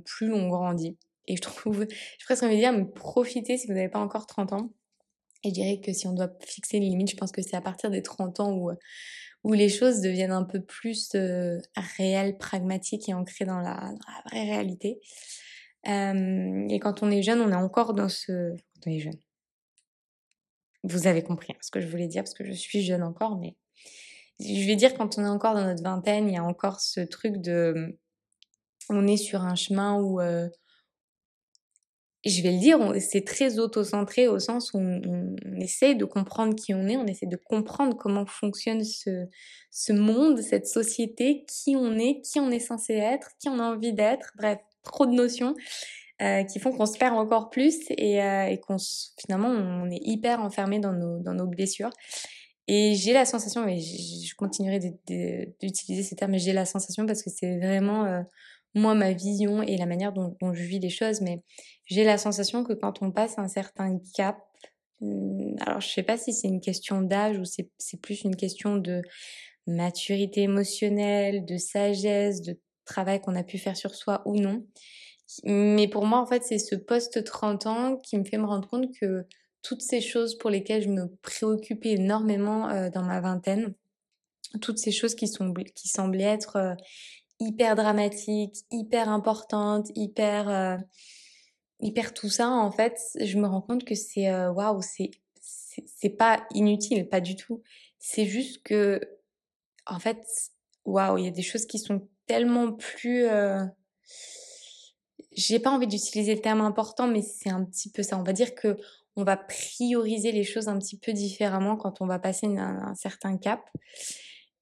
plus 0.06 0.34
on 0.34 0.50
grandit. 0.50 0.98
Et 1.30 1.36
je 1.36 1.42
trouve, 1.42 1.86
je 2.20 2.26
presque 2.26 2.44
envie 2.44 2.56
de 2.56 2.60
dire, 2.60 2.74
mais 2.74 2.86
profitez 2.86 3.58
si 3.58 3.68
vous 3.68 3.74
n'avez 3.74 3.88
pas 3.88 4.00
encore 4.00 4.26
30 4.26 4.52
ans. 4.54 4.74
Et 5.44 5.50
je 5.50 5.54
dirais 5.54 5.80
que 5.80 5.94
si 5.94 6.08
on 6.08 6.14
doit 6.14 6.32
fixer 6.42 6.78
une 6.78 6.84
limite, 6.84 7.12
je 7.12 7.16
pense 7.16 7.32
que 7.32 7.44
c'est 7.44 7.56
à 7.56 7.62
partir 7.62 7.92
des 7.92 8.02
30 8.02 8.40
ans 8.40 8.52
où, 8.52 8.72
où 9.44 9.54
les 9.54 9.70
choses 9.70 10.02
deviennent 10.02 10.32
un 10.32 10.44
peu 10.44 10.60
plus 10.60 11.14
euh, 11.14 11.60
réelles, 11.98 12.38
pragmatiques 12.38 13.08
et 13.08 13.14
ancrées 13.14 13.46
dans 13.46 13.60
la, 13.60 13.94
vraie 14.26 14.44
réalité. 14.44 15.00
Euh, 15.88 16.68
et 16.68 16.80
quand 16.80 17.04
on 17.04 17.12
est 17.12 17.22
jeune, 17.22 17.42
on 17.42 17.52
est 17.52 17.56
encore 17.56 17.94
dans 17.94 18.10
ce... 18.10 18.56
Quand 18.74 18.88
on 18.88 18.92
est 18.92 19.00
jeune. 19.00 19.20
Vous 20.84 21.06
avez 21.06 21.24
compris 21.24 21.54
hein, 21.54 21.60
ce 21.62 21.70
que 21.70 21.80
je 21.80 21.88
voulais 21.88 22.08
dire, 22.08 22.24
parce 22.24 22.34
que 22.34 22.44
je 22.44 22.54
suis 22.54 22.82
jeune 22.82 23.04
encore, 23.04 23.38
mais 23.38 23.56
je 24.40 24.66
vais 24.66 24.76
dire 24.76 24.96
quand 24.96 25.20
on 25.20 25.26
est 25.26 25.30
encore 25.30 25.54
dans 25.54 25.66
notre 25.66 25.84
vingtaine, 25.84 26.28
il 26.28 26.34
y 26.34 26.38
a 26.38 26.44
encore 26.44 26.80
ce 26.80 27.02
truc 27.02 27.38
de... 27.38 28.00
On 28.90 29.06
est 29.06 29.18
sur 29.18 29.44
un 29.44 29.56
chemin 29.56 30.02
où... 30.02 30.20
Euh, 30.20 30.50
je 32.26 32.42
vais 32.42 32.52
le 32.52 32.60
dire, 32.60 32.80
c'est 33.00 33.24
très 33.26 33.60
auto-centré 33.60 34.28
au 34.28 34.40
sens 34.40 34.74
où 34.74 34.78
on, 34.80 35.02
on, 35.06 35.60
essaie 35.60 35.96
de 35.96 36.06
comprendre 36.06 36.54
qui 36.56 36.74
on 36.74 36.88
est, 36.88 36.98
on 36.98 37.06
essaie 37.06 37.28
de 37.28 37.38
comprendre 37.38 37.96
comment 37.96 38.26
fonctionne 38.26 38.84
ce, 38.84 39.26
ce 39.72 39.94
monde, 39.94 40.42
cette 40.42 40.68
société, 40.68 41.46
qui 41.48 41.76
on 41.78 41.98
est, 41.98 42.22
qui 42.22 42.40
on 42.40 42.52
est 42.52 42.60
censé 42.60 42.94
être, 42.94 43.30
qui 43.40 43.48
on 43.48 43.60
a 43.60 43.64
envie 43.64 43.94
d'être, 43.94 44.34
bref, 44.38 44.60
trop 44.84 45.06
de 45.06 45.14
notions 45.14 45.56
euh, 46.22 46.44
qui 46.44 46.60
font 46.60 46.74
qu'on 46.74 46.86
se 46.86 46.98
perd 46.98 47.16
encore 47.16 47.50
plus 47.50 47.78
et, 47.92 48.22
euh, 48.22 48.56
qu'on 48.58 48.76
finalement 49.18 49.48
on 49.50 49.90
est 49.90 50.02
hyper 50.02 50.42
enfermé 50.42 50.80
dans 50.80 50.92
nos, 50.92 51.20
dans 51.20 51.34
nos 51.34 51.48
blessures. 51.48 51.92
Et 52.68 52.94
j'ai 52.96 53.14
la 53.14 53.26
sensation, 53.26 53.68
et 53.68 53.80
je 53.80 54.36
continuerai 54.36 54.80
d'utiliser 55.60 56.04
ces 56.04 56.16
termes, 56.16 56.32
mais 56.32 56.40
j'ai 56.40 56.54
la 56.54 56.66
sensation 56.66 57.06
parce 57.06 57.24
que 57.24 57.30
c'est 57.30 57.58
vraiment 57.58 58.06
euh, 58.06 58.22
moi 58.76 58.96
ma 58.96 59.14
vision 59.14 59.62
et 59.62 59.78
la 59.78 59.86
manière 59.86 60.14
dont, 60.14 60.36
je 60.42 60.64
vis 60.64 60.80
les 60.80 60.90
choses, 60.90 61.22
mais 61.22 61.42
j'ai 61.86 62.04
la 62.04 62.18
sensation 62.18 62.64
que 62.64 62.74
quand 62.74 63.02
on 63.02 63.12
passe 63.12 63.38
un 63.38 63.48
certain 63.48 64.00
cap, 64.16 64.38
hmm, 65.02 65.56
alors 65.66 65.82
je 65.82 65.90
sais 65.90 66.04
pas 66.04 66.18
si 66.18 66.34
c'est 66.34 66.48
une 66.48 66.62
question 66.62 67.02
d'âge 67.02 67.38
ou 67.40 67.46
c'est 67.46 68.02
plus 68.02 68.24
une 68.24 68.36
question 68.36 68.78
de 68.78 69.02
maturité 69.68 70.42
émotionnelle, 70.42 71.46
de 71.46 71.58
sagesse, 71.58 72.42
de 72.42 72.60
travail 72.86 73.22
qu'on 73.22 73.36
a 73.36 73.44
pu 73.44 73.58
faire 73.58 73.78
sur 73.78 73.94
soi 73.96 74.22
ou 74.26 74.36
non. 74.36 74.66
Mais 75.44 75.88
pour 75.88 76.06
moi, 76.06 76.20
en 76.20 76.26
fait, 76.26 76.44
c'est 76.44 76.58
ce 76.58 76.76
post 76.76 77.24
30 77.24 77.68
ans 77.68 77.98
qui 77.98 78.18
me 78.18 78.24
fait 78.24 78.38
me 78.38 78.46
rendre 78.46 78.68
compte 78.68 78.88
que 79.00 79.26
toutes 79.62 79.82
ces 79.82 80.02
choses 80.02 80.38
pour 80.38 80.50
lesquelles 80.50 80.82
je 80.82 80.90
me 80.90 81.08
préoccupais 81.22 81.92
énormément 81.92 82.70
euh, 82.70 82.90
dans 82.90 83.04
ma 83.04 83.22
vingtaine, 83.22 83.74
toutes 84.62 84.80
ces 84.80 84.92
choses 84.92 85.16
qui, 85.16 85.28
sont, 85.28 85.54
qui 85.54 85.88
semblaient 85.88 86.24
être 86.24 86.56
euh, 86.56 86.74
hyper 87.40 87.76
dramatiques, 87.76 88.58
hyper 88.72 89.10
importantes, 89.10 89.88
hyper, 89.96 90.50
euh, 90.50 90.78
hyper 91.80 92.14
tout 92.14 92.30
ça, 92.30 92.50
en 92.50 92.72
fait, 92.72 93.00
je 93.20 93.38
me 93.38 93.48
rends 93.48 93.62
compte 93.62 93.86
que 93.86 93.96
c'est 93.96 94.30
waouh, 94.48 94.82
c'est 94.82 95.12
c'est 95.42 96.10
pas 96.10 96.46
inutile, 96.54 97.08
pas 97.08 97.22
du 97.22 97.36
tout. 97.36 97.64
C'est 98.00 98.26
juste 98.26 98.64
que, 98.64 99.00
en 99.86 100.00
fait, 100.00 100.26
waouh, 100.86 101.18
il 101.18 101.26
y 101.26 101.28
a 101.28 101.32
des 101.32 101.42
choses 101.42 101.66
qui 101.66 101.80
sont 101.80 102.08
tellement 102.28 102.74
plus 102.74 103.26
j'ai 105.40 105.60
pas 105.60 105.72
envie 105.72 105.88
d'utiliser 105.88 106.36
le 106.36 106.42
terme 106.42 106.62
important, 106.62 107.08
mais 107.08 107.22
c'est 107.22 107.50
un 107.50 107.64
petit 107.64 107.90
peu 107.90 108.04
ça. 108.04 108.18
On 108.18 108.24
va 108.24 108.34
dire 108.34 108.56
que 108.56 108.78
on 109.16 109.24
va 109.24 109.38
prioriser 109.38 110.32
les 110.32 110.44
choses 110.44 110.68
un 110.68 110.78
petit 110.80 110.98
peu 110.98 111.14
différemment 111.14 111.76
quand 111.76 112.02
on 112.02 112.06
va 112.06 112.20
passer 112.20 112.48
un, 112.48 112.94
certain 112.96 113.38
cap. 113.38 113.62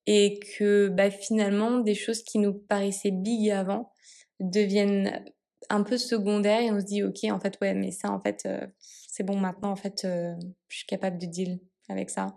Et 0.07 0.39
que 0.57 0.87
bah, 0.87 1.11
finalement, 1.11 1.79
des 1.79 1.95
choses 1.95 2.23
qui 2.23 2.39
nous 2.39 2.53
paraissaient 2.53 3.11
big 3.11 3.51
avant 3.51 3.91
deviennent 4.39 5.25
un 5.69 5.83
peu 5.83 5.97
secondaires 5.97 6.61
et 6.61 6.71
on 6.71 6.79
se 6.79 6.85
dit, 6.85 7.03
ok, 7.03 7.25
en 7.29 7.39
fait, 7.39 7.57
ouais, 7.61 7.73
mais 7.73 7.91
ça, 7.91 8.09
en 8.09 8.19
fait, 8.19 8.43
euh, 8.45 8.65
c'est 8.79 9.23
bon 9.23 9.37
maintenant, 9.37 9.71
en 9.71 9.75
fait, 9.75 10.05
euh, 10.05 10.33
je 10.69 10.77
suis 10.77 10.87
capable 10.87 11.17
de 11.17 11.25
deal 11.25 11.59
avec 11.89 12.09
ça. 12.09 12.35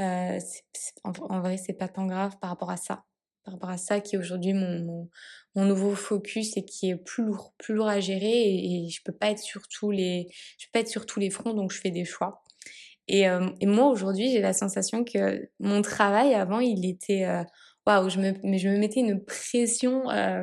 Euh, 0.00 0.38
en, 1.04 1.12
en, 1.30 1.40
vrai, 1.40 1.56
c'est 1.56 1.74
pas 1.74 1.88
tant 1.88 2.06
grave 2.06 2.36
par 2.40 2.50
rapport 2.50 2.70
à 2.70 2.76
ça 2.76 3.04
par 3.46 3.54
rapport 3.54 3.70
à 3.70 3.78
ça 3.78 4.00
qui 4.00 4.16
est 4.16 4.18
aujourd'hui 4.18 4.52
mon, 4.52 5.08
mon, 5.54 5.64
nouveau 5.64 5.94
focus 5.94 6.56
et 6.56 6.64
qui 6.64 6.90
est 6.90 6.96
plus 6.96 7.24
lourd, 7.24 7.54
plus 7.58 7.74
lourd 7.74 7.86
à 7.86 8.00
gérer 8.00 8.26
et, 8.26 8.88
je 8.88 9.00
peux 9.04 9.12
pas 9.12 9.30
être 9.30 9.38
sur 9.38 9.68
tous 9.68 9.92
les, 9.92 10.26
je 10.58 10.66
peux 10.66 10.70
pas 10.72 10.80
être 10.80 10.88
sur 10.88 11.06
tous 11.06 11.20
les 11.20 11.30
fronts 11.30 11.54
donc 11.54 11.72
je 11.72 11.80
fais 11.80 11.92
des 11.92 12.04
choix. 12.04 12.42
Et, 13.08 13.28
euh, 13.28 13.48
et 13.60 13.66
moi 13.66 13.86
aujourd'hui 13.86 14.30
j'ai 14.30 14.40
la 14.40 14.52
sensation 14.52 15.04
que 15.04 15.48
mon 15.60 15.82
travail 15.82 16.34
avant 16.34 16.60
il 16.60 16.88
était, 16.88 17.24
euh, 17.24 17.44
waouh, 17.86 18.08
je 18.08 18.18
me, 18.18 18.32
je 18.58 18.68
me 18.68 18.78
mettais 18.78 19.00
une 19.00 19.24
pression 19.24 20.10
euh, 20.10 20.42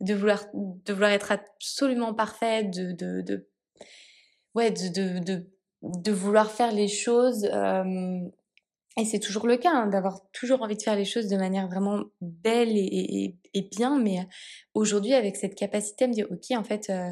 de 0.00 0.14
vouloir, 0.14 0.44
de 0.54 0.92
vouloir 0.92 1.12
être 1.12 1.32
absolument 1.32 2.14
parfaite, 2.14 2.70
de, 2.70 2.92
de, 2.92 3.20
de 3.22 3.48
ouais, 4.54 4.70
de, 4.70 5.18
de, 5.20 5.46
de, 5.82 6.12
vouloir 6.12 6.50
faire 6.50 6.72
les 6.72 6.88
choses 6.88 7.48
et 8.96 9.04
c'est 9.04 9.18
toujours 9.18 9.46
le 9.46 9.56
cas, 9.56 9.72
hein, 9.72 9.86
d'avoir 9.88 10.20
toujours 10.32 10.62
envie 10.62 10.76
de 10.76 10.82
faire 10.82 10.94
les 10.94 11.04
choses 11.04 11.26
de 11.26 11.36
manière 11.36 11.66
vraiment 11.66 12.04
belle 12.20 12.76
et, 12.76 13.36
et, 13.52 13.62
bien. 13.62 13.98
Mais 13.98 14.20
euh, 14.20 14.24
aujourd'hui, 14.74 15.14
avec 15.14 15.36
cette 15.36 15.56
capacité 15.56 16.04
à 16.04 16.08
me 16.08 16.12
dire, 16.12 16.28
ok, 16.30 16.56
en 16.56 16.62
fait, 16.62 16.90
euh, 16.90 17.10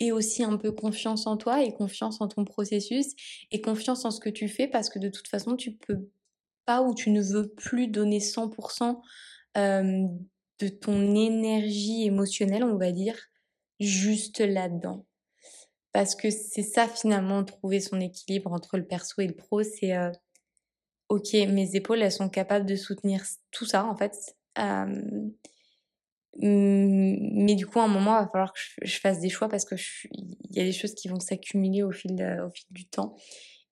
et 0.00 0.12
aussi 0.12 0.44
un 0.44 0.56
peu 0.56 0.72
confiance 0.72 1.26
en 1.26 1.36
toi 1.36 1.62
et 1.62 1.72
confiance 1.72 2.20
en 2.20 2.28
ton 2.28 2.44
processus 2.44 3.14
et 3.50 3.60
confiance 3.60 4.04
en 4.04 4.10
ce 4.10 4.20
que 4.20 4.30
tu 4.30 4.48
fais 4.48 4.68
parce 4.68 4.88
que 4.88 4.98
de 4.98 5.08
toute 5.08 5.28
façon, 5.28 5.56
tu 5.56 5.72
peux 5.72 6.08
pas 6.64 6.82
ou 6.82 6.94
tu 6.94 7.10
ne 7.10 7.22
veux 7.22 7.48
plus 7.48 7.88
donner 7.88 8.20
100% 8.20 9.00
euh, 9.56 10.06
de 10.60 10.68
ton 10.68 11.14
énergie 11.14 12.04
émotionnelle, 12.04 12.64
on 12.64 12.76
va 12.76 12.92
dire, 12.92 13.16
juste 13.80 14.40
là-dedans. 14.40 15.06
Parce 15.92 16.14
que 16.14 16.30
c'est 16.30 16.62
ça 16.62 16.86
finalement, 16.86 17.44
trouver 17.44 17.80
son 17.80 18.00
équilibre 18.00 18.52
entre 18.52 18.76
le 18.76 18.86
perso 18.86 19.22
et 19.22 19.26
le 19.26 19.34
pro, 19.34 19.62
c'est 19.62 19.96
ok, 21.08 21.32
mes 21.32 21.74
épaules, 21.74 22.02
elles 22.02 22.12
sont 22.12 22.28
capables 22.28 22.66
de 22.66 22.76
soutenir 22.76 23.24
tout 23.50 23.64
ça, 23.64 23.84
en 23.84 23.96
fait. 23.96 24.36
Mais 26.36 27.54
du 27.54 27.66
coup, 27.66 27.80
à 27.80 27.84
un 27.84 27.88
moment, 27.88 28.16
il 28.18 28.24
va 28.24 28.28
falloir 28.30 28.52
que 28.52 28.60
je, 28.82 28.98
fasse 29.00 29.20
des 29.20 29.28
choix 29.28 29.48
parce 29.48 29.64
que 29.64 29.74
il 30.12 30.56
y 30.56 30.60
a 30.60 30.64
des 30.64 30.72
choses 30.72 30.94
qui 30.94 31.08
vont 31.08 31.20
s'accumuler 31.20 31.82
au 31.82 31.90
fil, 31.90 32.12
au 32.44 32.50
fil 32.50 32.66
du 32.70 32.86
temps. 32.86 33.16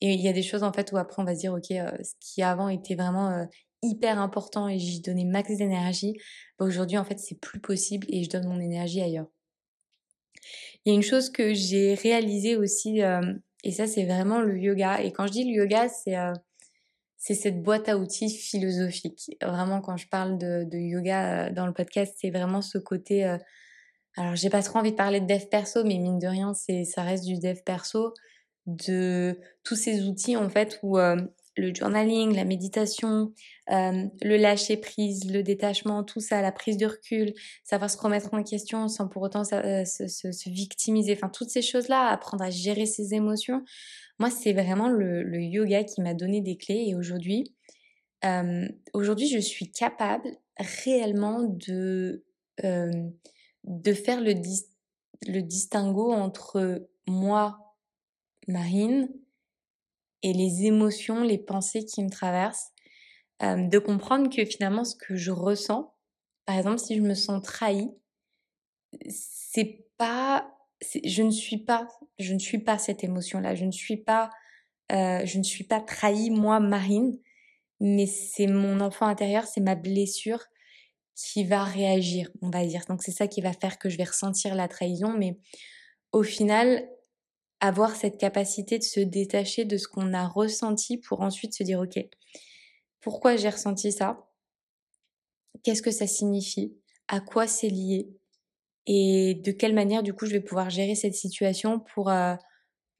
Et 0.01 0.13
il 0.13 0.21
y 0.21 0.29
a 0.29 0.33
des 0.33 0.43
choses, 0.43 0.63
en 0.63 0.73
fait, 0.73 0.93
où 0.93 0.99
après, 0.99 1.23
on 1.23 1.25
va 1.25 1.35
se 1.35 1.41
dire, 1.41 1.55
ok, 1.55 1.71
euh, 1.71 1.91
ce 2.03 2.13
qui 2.21 2.43
avant 2.43 2.69
était 2.69 2.95
vraiment 2.95 3.31
euh, 3.31 3.45
hyper 3.83 4.19
important 4.19 4.69
et 4.69 4.79
j'y 4.79 5.01
donnais 5.01 5.25
max 5.25 5.57
d'énergie, 5.57 6.15
bah, 6.59 6.67
aujourd'hui, 6.67 6.99
en 6.99 7.05
fait, 7.05 7.19
c'est 7.19 7.41
plus 7.41 7.61
possible 7.61 8.07
et 8.11 8.23
je 8.23 8.29
donne 8.29 8.47
mon 8.47 8.61
énergie 8.61 9.01
ailleurs. 9.01 9.29
Il 10.85 10.91
y 10.91 10.93
a 10.93 10.95
une 10.95 11.03
chose 11.03 11.31
que 11.31 11.55
j'ai 11.55 11.95
réalisée 11.95 12.57
aussi, 12.57 13.01
et 13.65 13.73
ça, 13.73 13.87
c'est 13.87 14.05
vraiment 14.05 14.41
le 14.41 14.57
yoga. 14.59 15.03
Et 15.03 15.11
quand 15.13 15.27
je 15.27 15.33
dis 15.33 15.45
le 15.45 15.51
yoga, 15.51 15.89
c'est 15.89 16.15
c'est 17.27 17.35
cette 17.35 17.61
boîte 17.61 17.89
à 17.89 17.99
outils 17.99 18.31
philosophique. 18.31 19.37
Vraiment, 19.43 19.81
quand 19.81 19.97
je 19.97 20.07
parle 20.07 20.39
de, 20.39 20.79
yoga 20.79 21.47
euh, 21.47 21.51
dans 21.51 21.67
le 21.67 21.73
podcast, 21.73 22.15
c'est 22.21 22.31
vraiment 22.31 22.63
ce 22.63 22.79
côté. 22.79 23.27
Euh, 23.27 23.37
alors, 24.17 24.37
j'ai 24.37 24.49
pas 24.49 24.63
trop 24.63 24.79
envie 24.79 24.93
de 24.93 24.97
parler 24.97 25.21
de 25.21 25.27
dev 25.27 25.45
perso, 25.51 25.83
mais 25.83 25.99
mine 25.99 26.21
de 26.21 26.29
rien, 26.29 26.55
c'est 26.55 26.85
ça 26.85 27.03
reste 27.03 27.25
du 27.25 27.41
dev 27.41 27.59
perso, 27.65 28.15
de 28.67 29.41
tous 29.65 29.75
ces 29.75 30.07
outils 30.07 30.37
en 30.37 30.49
fait 30.49 30.79
où 30.85 30.99
euh, 30.99 31.17
le 31.57 31.75
journaling, 31.75 32.35
la 32.35 32.45
méditation, 32.45 33.33
le 33.69 34.37
lâcher 34.37 34.77
prise, 34.77 35.31
le 35.31 35.43
détachement, 35.43 36.05
tout 36.05 36.21
ça, 36.21 36.43
la 36.43 36.53
prise 36.53 36.77
de 36.77 36.87
recul, 36.87 37.35
savoir 37.65 37.91
se 37.91 37.99
remettre 37.99 38.33
en 38.35 38.43
question 38.43 38.89
sans 38.89 39.09
pour 39.09 39.23
autant 39.23 39.45
se, 39.45 39.85
se 39.85 40.49
victimiser, 40.51 41.15
enfin 41.15 41.29
toutes 41.29 41.51
ces 41.51 41.63
choses-là, 41.63 42.09
apprendre 42.09 42.45
à 42.45 42.51
gérer 42.51 42.87
ses 42.87 43.15
émotions. 43.15 43.65
Moi, 44.19 44.31
c'est 44.31 44.53
vraiment 44.53 44.89
le, 44.89 45.41
yoga 45.41 45.85
qui 45.85 46.01
m'a 46.01 46.15
donné 46.15 46.41
des 46.41 46.57
clés 46.57 46.87
et 46.89 46.95
aujourd'hui, 46.95 47.55
euh, 48.25 48.67
aujourd'hui, 48.95 49.29
je 49.29 49.39
suis 49.39 49.71
capable 49.71 50.29
réellement 50.59 51.43
de, 51.43 52.25
euh, 52.65 52.91
de 53.65 53.93
faire 53.93 54.21
le, 54.21 54.35
le 55.27 55.43
distinguo 55.43 56.13
entre 56.13 56.89
moi, 57.07 57.77
Marine, 58.49 59.09
les 60.33 60.65
émotions, 60.65 61.23
les 61.23 61.39
pensées 61.39 61.85
qui 61.85 62.03
me 62.03 62.11
traversent, 62.11 62.73
euh, 63.43 63.69
de 63.69 63.79
comprendre 63.79 64.35
que 64.35 64.45
finalement 64.45 64.85
ce 64.85 64.97
que 64.97 65.17
je 65.17 65.31
ressens, 65.31 65.95
par 66.47 66.57
exemple 66.57 66.79
si 66.79 66.97
je 66.97 67.03
me 67.03 67.15
sens 67.15 67.43
trahie, 67.43 67.91
c'est 69.09 69.87
pas 69.99 70.57
je 71.05 71.23
ne 71.23 71.31
suis 71.31 71.59
pas, 71.59 71.89
je 72.19 72.35
ne 72.35 72.39
suis 72.39 72.59
pas 72.59 72.79
cette 72.79 73.05
émotion-là. 73.05 73.55
Je 73.55 73.65
ne 73.65 73.73
suis 73.73 73.97
pas, 73.97 74.31
euh, 74.93 75.25
je 75.25 75.39
ne 75.39 75.43
suis 75.43 75.65
pas 75.65 75.81
trahie 75.81 76.31
moi, 76.31 76.61
Marine, 76.61 77.19
mais 77.81 78.07
c'est 78.07 78.47
mon 78.47 78.81
enfant 78.81 79.07
intérieur, 79.07 79.45
c'est 79.47 79.61
ma 79.61 79.75
blessure 79.75 80.45
qui 81.15 81.45
va 81.45 81.65
réagir, 81.65 82.31
on 82.43 82.51
va 82.51 82.65
dire. 82.67 82.85
Donc 82.89 83.03
c'est 83.03 83.13
ça 83.13 83.27
qui 83.27 83.41
va 83.41 83.53
faire 83.53 83.79
que 83.79 83.89
je 83.89 83.97
vais 83.97 84.05
ressentir 84.05 84.55
la 84.55 84.69
trahison, 84.69 85.15
mais 85.17 85.39
au 86.13 86.23
final, 86.23 86.87
avoir 87.67 87.97
cette 87.97 88.19
capacité 88.19 88.79
de 88.79 88.85
se 88.85 89.01
détacher 89.01 89.65
de 89.65 89.77
ce 89.77 89.89
qu'on 89.89 90.15
a 90.15 90.27
ressenti 90.27 90.99
pour 90.99 91.21
ensuite 91.21 91.55
se 91.55 91.63
dire 91.63 91.81
ok, 91.81 91.99
pourquoi 93.01 93.37
j'ai 93.37 93.49
ressenti 93.49 93.93
ça? 93.93 94.29
Qu'est-ce 95.63 95.83
que 95.83 95.91
ça 95.91 96.07
signifie? 96.07 96.77
À 97.09 97.21
quoi 97.21 97.47
c'est 97.47 97.69
lié? 97.69 98.09
Et 98.87 99.41
de 99.45 99.53
quelle 99.53 99.75
manière 99.75 100.03
du 100.03 100.13
coup 100.13 100.27
je 100.27 100.33
vais 100.33 100.41
pouvoir 100.41 100.71
gérer 100.71 100.95
cette 100.95 101.15
situation 101.15 101.81
pour 101.81 102.11
euh, 102.11 102.35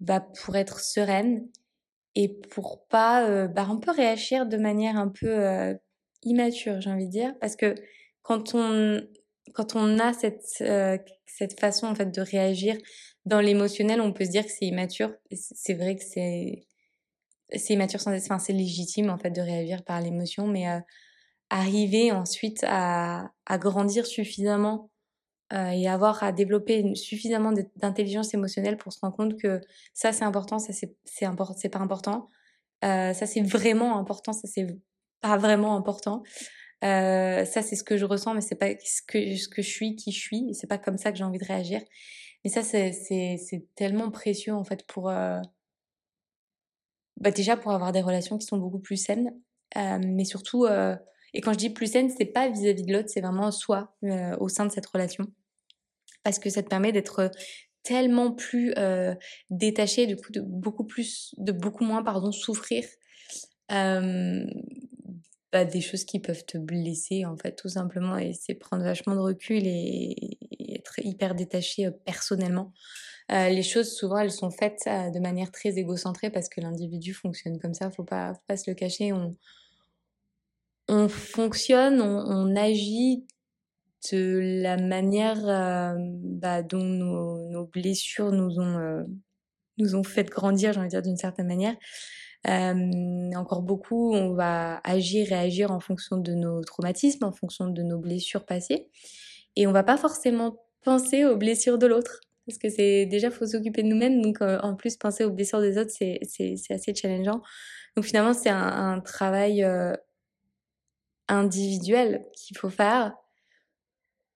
bah, 0.01 0.21
pour 0.21 0.57
être 0.57 0.81
sereine 0.81 1.49
et 2.15 2.29
pour 2.29 2.87
pas 2.89 3.29
euh, 3.29 3.47
bah, 3.47 3.67
un 3.69 3.79
peu 3.79 3.91
réagir 3.93 4.47
de 4.47 4.57
manière 4.57 4.97
un 4.97 5.09
peu 5.09 5.29
euh, 5.29 5.75
immature 6.23 6.81
j'ai 6.81 6.91
envie 6.91 7.07
de 7.07 7.13
dire. 7.13 7.35
Parce 7.41 7.57
que 7.57 7.75
quand 8.23 8.55
on 8.55 9.01
quand 9.55 9.77
on 9.77 9.99
a 9.99 10.13
cette 10.13 10.65
cette 11.27 11.59
façon 11.59 11.87
en 11.87 11.95
fait 11.95 12.15
de 12.15 12.21
réagir 12.21 12.77
dans 13.27 13.41
l'émotionnel 13.41 14.01
on 14.01 14.13
peut 14.13 14.25
se 14.25 14.31
dire 14.31 14.45
que 14.45 14.51
c'est 14.51 14.67
immature 14.67 15.13
c'est 15.31 15.75
vrai 15.75 15.97
que 15.97 16.03
c'est 16.05 16.65
immature 17.69 18.01
sans 18.01 18.17
enfin 18.17 18.39
c'est 18.39 18.53
légitime 18.53 19.11
en 19.11 19.19
fait 19.19 19.31
de 19.31 19.41
réagir 19.41 19.85
par 19.85 20.01
l'émotion 20.01 20.47
mais 20.47 20.67
arriver 21.51 22.13
ensuite 22.13 22.65
à, 22.67 23.31
grandir 23.59 24.07
suffisamment 24.07 24.91
euh, 25.53 25.69
et 25.69 25.89
avoir 25.89 26.23
à 26.25 26.33
développer 26.33 26.95
suffisamment 26.95 27.53
d'intelligence 27.77 28.35
émotionnelle 28.35 28.77
pour 28.77 28.93
se 28.93 28.99
rendre 29.01 29.17
compte 29.17 29.41
que 29.41 29.61
ça 29.95 30.13
c'est 30.13 30.25
important, 30.25 30.59
ça 30.59 30.73
c'est 30.73 31.69
pas 31.69 31.79
important, 31.79 32.29
euh, 32.85 33.13
ça 33.13 33.27
c'est 33.27 33.43
vraiment 33.43 33.99
important, 33.99 34.33
ça 34.33 34.49
c'est 34.49 34.67
pas 35.21 35.37
vraiment 35.37 35.77
important. 35.77 36.23
Euh, 36.85 37.45
ça 37.45 37.63
c'est 37.63 37.77
ce 37.77 37.85
que 37.85 37.97
je 37.97 38.05
ressens, 38.05 38.35
mais 38.35 38.41
c'est 38.41 38.57
pas 38.57 38.69
ce 38.85 39.01
que 39.07 39.37
ce 39.37 39.49
que 39.49 39.63
je 39.63 39.69
suis, 39.69 39.97
qui 39.97 40.13
je 40.13 40.19
suis, 40.19 40.55
c'est 40.55 40.67
pas 40.67 40.79
comme 40.79 40.99
ça 40.99 41.13
que 41.13 41.19
j'ai 41.19 41.25
envie 41.25 41.39
de 41.39 41.45
réagir. 41.45 41.81
Mais 42.47 42.53
ça 42.53 42.63
c'est 42.63 43.67
tellement 43.75 44.13
précieux 44.13 44.55
en 44.55 44.63
fait 44.63 44.87
pour 44.87 45.07
bah 45.07 45.41
déjà 47.35 47.57
pour 47.57 47.73
avoir 47.73 47.91
des 47.91 48.03
relations 48.03 48.39
qui 48.39 48.47
sont 48.47 48.59
beaucoup 48.59 48.79
plus 48.79 48.97
saines, 48.97 49.33
mais 49.75 50.25
surtout 50.25 50.65
et 51.35 51.41
quand 51.41 51.53
je 51.53 51.59
dis 51.59 51.71
plus 51.71 51.91
saine, 51.91 52.09
c'est 52.09 52.25
pas 52.25 52.49
vis-à-vis 52.49 52.85
de 52.85 52.93
l'autre, 52.93 53.09
c'est 53.09 53.21
vraiment 53.21 53.51
soi 53.51 53.97
au 54.39 54.49
sein 54.49 54.65
de 54.65 54.71
cette 54.71 54.87
relation. 54.87 55.27
Parce 56.23 56.39
que 56.39 56.49
ça 56.49 56.63
te 56.63 56.69
permet 56.69 56.93
d'être 56.93 57.33
tellement 57.83 58.31
plus 58.31 58.73
détaché, 59.51 60.07
du 60.07 60.15
coup, 60.15 60.31
de 60.31 60.41
beaucoup 60.41 60.85
plus, 60.85 61.35
de 61.39 61.51
beaucoup 61.51 61.83
moins, 61.83 62.05
pardon, 62.05 62.31
souffrir 62.31 62.85
bah, 63.69 65.65
des 65.65 65.81
choses 65.81 66.05
qui 66.05 66.21
peuvent 66.21 66.45
te 66.45 66.59
blesser, 66.59 67.25
en 67.25 67.37
fait, 67.37 67.57
tout 67.57 67.69
simplement. 67.71 68.17
Et 68.17 68.35
c'est 68.35 68.55
prendre 68.55 68.85
vachement 68.85 69.17
de 69.17 69.21
recul 69.21 69.67
et, 69.67 70.36
hyper 71.03 71.35
détaché 71.35 71.91
personnellement. 72.05 72.73
les 73.29 73.63
choses, 73.63 73.93
souvent, 73.95 74.19
elles 74.19 74.33
sont 74.33 74.51
faites 74.51 74.85
de 74.87 75.19
manière 75.21 75.51
très 75.51 75.79
égocentrée 75.79 76.31
parce 76.31 76.49
que 76.49 76.61
l'individu 76.61 77.15
fonctionne 77.15 77.59
comme 77.59 77.75
ça, 77.75 77.91
faut 77.91 78.05
pas, 78.05 78.35
faut 78.35 78.45
pas 78.47 78.57
se 78.57 78.71
le 78.71 78.75
cacher. 78.75 79.13
On, 79.13 79.37
on 80.89 81.09
fonctionne, 81.09 82.01
on, 82.01 82.55
agit 82.55 83.27
de 84.13 84.61
la 84.63 84.77
manière 84.77 85.97
bah, 85.99 86.63
dont 86.63 86.85
nos, 86.85 87.67
blessures 87.67 88.31
nous 88.31 88.61
ont, 88.61 89.05
nous 89.79 89.95
ont 89.97 90.05
fait 90.05 90.29
grandir, 90.29 90.73
j'ai 90.73 90.79
envie 90.79 90.89
de 90.89 90.91
dire 90.91 91.03
d'une 91.03 91.17
certaine 91.17 91.49
manière. 91.49 91.77
Euh, 92.49 93.31
encore 93.35 93.63
beaucoup, 93.63 94.15
on 94.15 94.35
va 94.35 94.81
agir, 94.85 95.29
réagir 95.29 95.73
en 95.73 95.81
fonction 95.81 96.17
de 96.17 96.33
nos 96.33 96.63
traumatismes, 96.63 97.25
en 97.25 97.33
fonction 97.33 97.69
de 97.69 97.83
nos 97.83 97.99
blessures 97.99 98.45
passées. 98.45 98.89
Et 99.57 99.67
on 99.67 99.73
va 99.73 99.83
pas 99.83 99.97
forcément 99.97 100.57
penser 100.87 101.25
aux 101.25 101.37
blessures 101.37 101.79
de 101.79 101.87
l'autre. 101.87 102.21
Parce 102.47 102.59
que 102.59 102.71
c'est 102.71 103.07
déjà, 103.07 103.31
faut 103.33 103.47
s'occuper 103.47 103.83
de 103.83 103.89
nous-mêmes. 103.89 104.23
Donc, 104.23 104.41
euh, 104.41 104.59
en 104.63 104.77
plus, 104.77 104.97
penser 104.97 105.25
aux 105.25 105.33
blessures 105.33 105.61
des 105.61 105.77
autres, 105.79 105.91
c'est, 105.91 106.21
assez 106.71 106.95
challengeant. 106.95 107.43
Donc, 107.97 108.05
finalement, 108.05 108.33
c'est 108.33 108.51
un, 108.51 109.01
travail 109.01 109.65
euh, 109.65 109.93
individuel 111.29 112.25
qu'il 112.35 112.57
faut 112.57 112.71
faire 112.71 113.15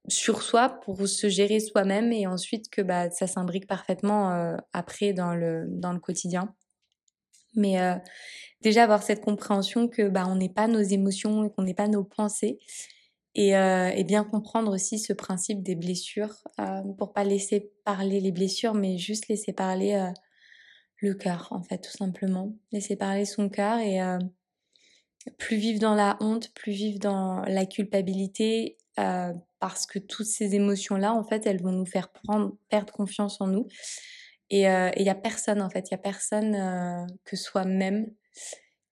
sur 0.09 0.42
soi 0.42 0.80
pour 0.85 1.07
se 1.07 1.28
gérer 1.28 1.61
soi-même 1.61 2.11
et 2.12 2.26
ensuite 2.26 2.69
que 2.69 2.83
bah, 2.83 3.11
ça 3.11 3.28
s'imbrique 3.28 3.69
parfaitement 3.69 4.33
euh, 4.33 4.57
après 4.73 5.12
dans 5.12 5.35
le, 5.35 5.66
dans 5.69 5.92
le 5.92 6.00
quotidien. 6.00 6.52
Mais 7.54 7.78
déjà 8.61 8.85
avoir 8.85 9.02
cette 9.02 9.21
compréhension 9.21 9.88
que 9.88 10.09
bah, 10.09 10.25
on 10.28 10.37
n'est 10.37 10.49
pas 10.49 10.69
nos 10.69 10.80
émotions 10.80 11.45
et 11.45 11.50
qu'on 11.50 11.62
n'est 11.62 11.75
pas 11.75 11.88
nos 11.88 12.04
pensées. 12.04 12.59
Et, 13.34 13.56
euh, 13.56 13.90
et, 13.90 14.02
bien 14.02 14.25
comprendre 14.25 14.75
aussi 14.75 14.99
ce 14.99 15.12
principe 15.12 15.62
des 15.62 15.76
blessures 15.76 16.34
euh, 16.58 16.82
pour 16.99 17.12
pas 17.12 17.22
laisser 17.22 17.70
parler 17.84 18.20
les 18.20 18.32
blessures, 18.32 18.75
mais 18.75 18.99
juste 18.99 19.28
laisser 19.28 19.52
parler 19.52 19.94
euh, 19.94 20.10
le 20.96 21.14
cœur, 21.14 21.49
en 21.52 21.62
fait, 21.62 21.78
tout 21.78 21.96
simplement. 21.96 22.52
Laisser 22.72 22.96
parler 22.96 23.25
son 23.25 23.49
cœur 23.49 23.78
et 23.78 24.02
euh, 24.02 24.18
plus 25.38 25.58
vivre 25.58 25.78
dans 25.78 25.94
la 25.94 26.16
honte, 26.20 26.52
plus 26.54 26.72
vivre 26.72 26.99
dans 26.99 27.42
la 27.42 27.66
culpabilité, 27.66 28.76
parce 29.60 29.87
que 29.87 29.99
toutes 29.99 30.26
ces 30.26 30.54
émotions-là, 30.54 31.14
en 31.14 31.25
fait, 31.25 31.46
elles 31.46 31.62
vont 31.62 31.72
nous 31.72 31.87
faire 31.87 32.10
perdre 32.68 32.92
confiance 32.92 33.40
en 33.40 33.46
nous. 33.46 33.66
Et 34.50 34.62
il 34.62 34.66
euh, 34.66 34.90
y 34.96 35.08
a 35.08 35.14
personne, 35.14 35.62
en 35.62 35.70
fait, 35.70 35.88
il 35.88 35.92
y 35.92 35.94
a 35.94 35.99
personne 35.99 37.06
que 37.25 37.34
soi-même 37.37 38.12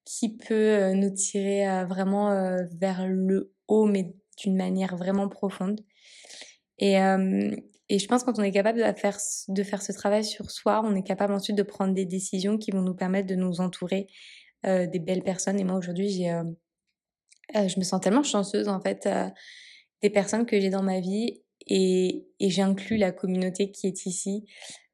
qui 0.07 0.35
peut 0.35 0.92
nous 0.92 1.11
tirer 1.11 1.85
vraiment 1.85 2.30
vers 2.73 3.07
le 3.07 3.52
haut, 3.66 3.85
mais 3.85 4.14
d'une 4.38 4.57
manière 4.57 4.97
vraiment 4.97 5.28
profonde. 5.28 5.80
Et, 6.78 6.95
et 7.88 7.99
je 7.99 8.07
pense 8.07 8.23
quand 8.23 8.38
on 8.38 8.42
est 8.42 8.52
capable 8.52 8.78
de 8.78 8.92
faire, 8.99 9.18
de 9.49 9.62
faire 9.64 9.83
ce 9.83 9.92
travail 9.92 10.25
sur 10.25 10.50
soi, 10.50 10.80
on 10.85 10.95
est 10.95 11.02
capable 11.02 11.35
ensuite 11.35 11.57
de 11.57 11.64
prendre 11.64 11.92
des 11.92 12.07
décisions 12.07 12.57
qui 12.57 12.71
vont 12.71 12.83
nous 12.83 12.95
permettre 12.95 13.26
de 13.26 13.35
nous 13.35 13.61
entourer 13.61 14.07
des 14.62 15.00
belles 15.00 15.25
personnes. 15.25 15.59
Et 15.59 15.64
moi 15.64 15.76
aujourd'hui, 15.76 16.09
j'ai, 16.09 16.40
je 17.52 17.78
me 17.80 17.85
sens 17.85 18.00
tellement 18.00 18.23
chanceuse 18.23 18.68
en 18.68 18.80
fait 18.80 19.09
des 20.02 20.11
personnes 20.11 20.47
que 20.47 20.61
j'ai 20.61 20.71
dans 20.71 20.85
ma 20.85 21.00
vie 21.00 21.42
et, 21.66 22.28
et 22.38 22.49
j'inclus 22.49 22.97
la 22.97 23.11
communauté 23.11 23.73
qui 23.73 23.88
est 23.88 24.07
ici. 24.07 24.47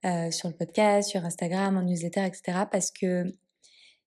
Euh, 0.05 0.31
sur 0.31 0.51
le 0.51 0.55
podcast, 0.55 1.09
sur 1.09 1.25
Instagram, 1.25 1.79
en 1.79 1.83
newsletter, 1.83 2.27
etc. 2.27 2.65
Parce 2.71 2.91
que 2.91 3.25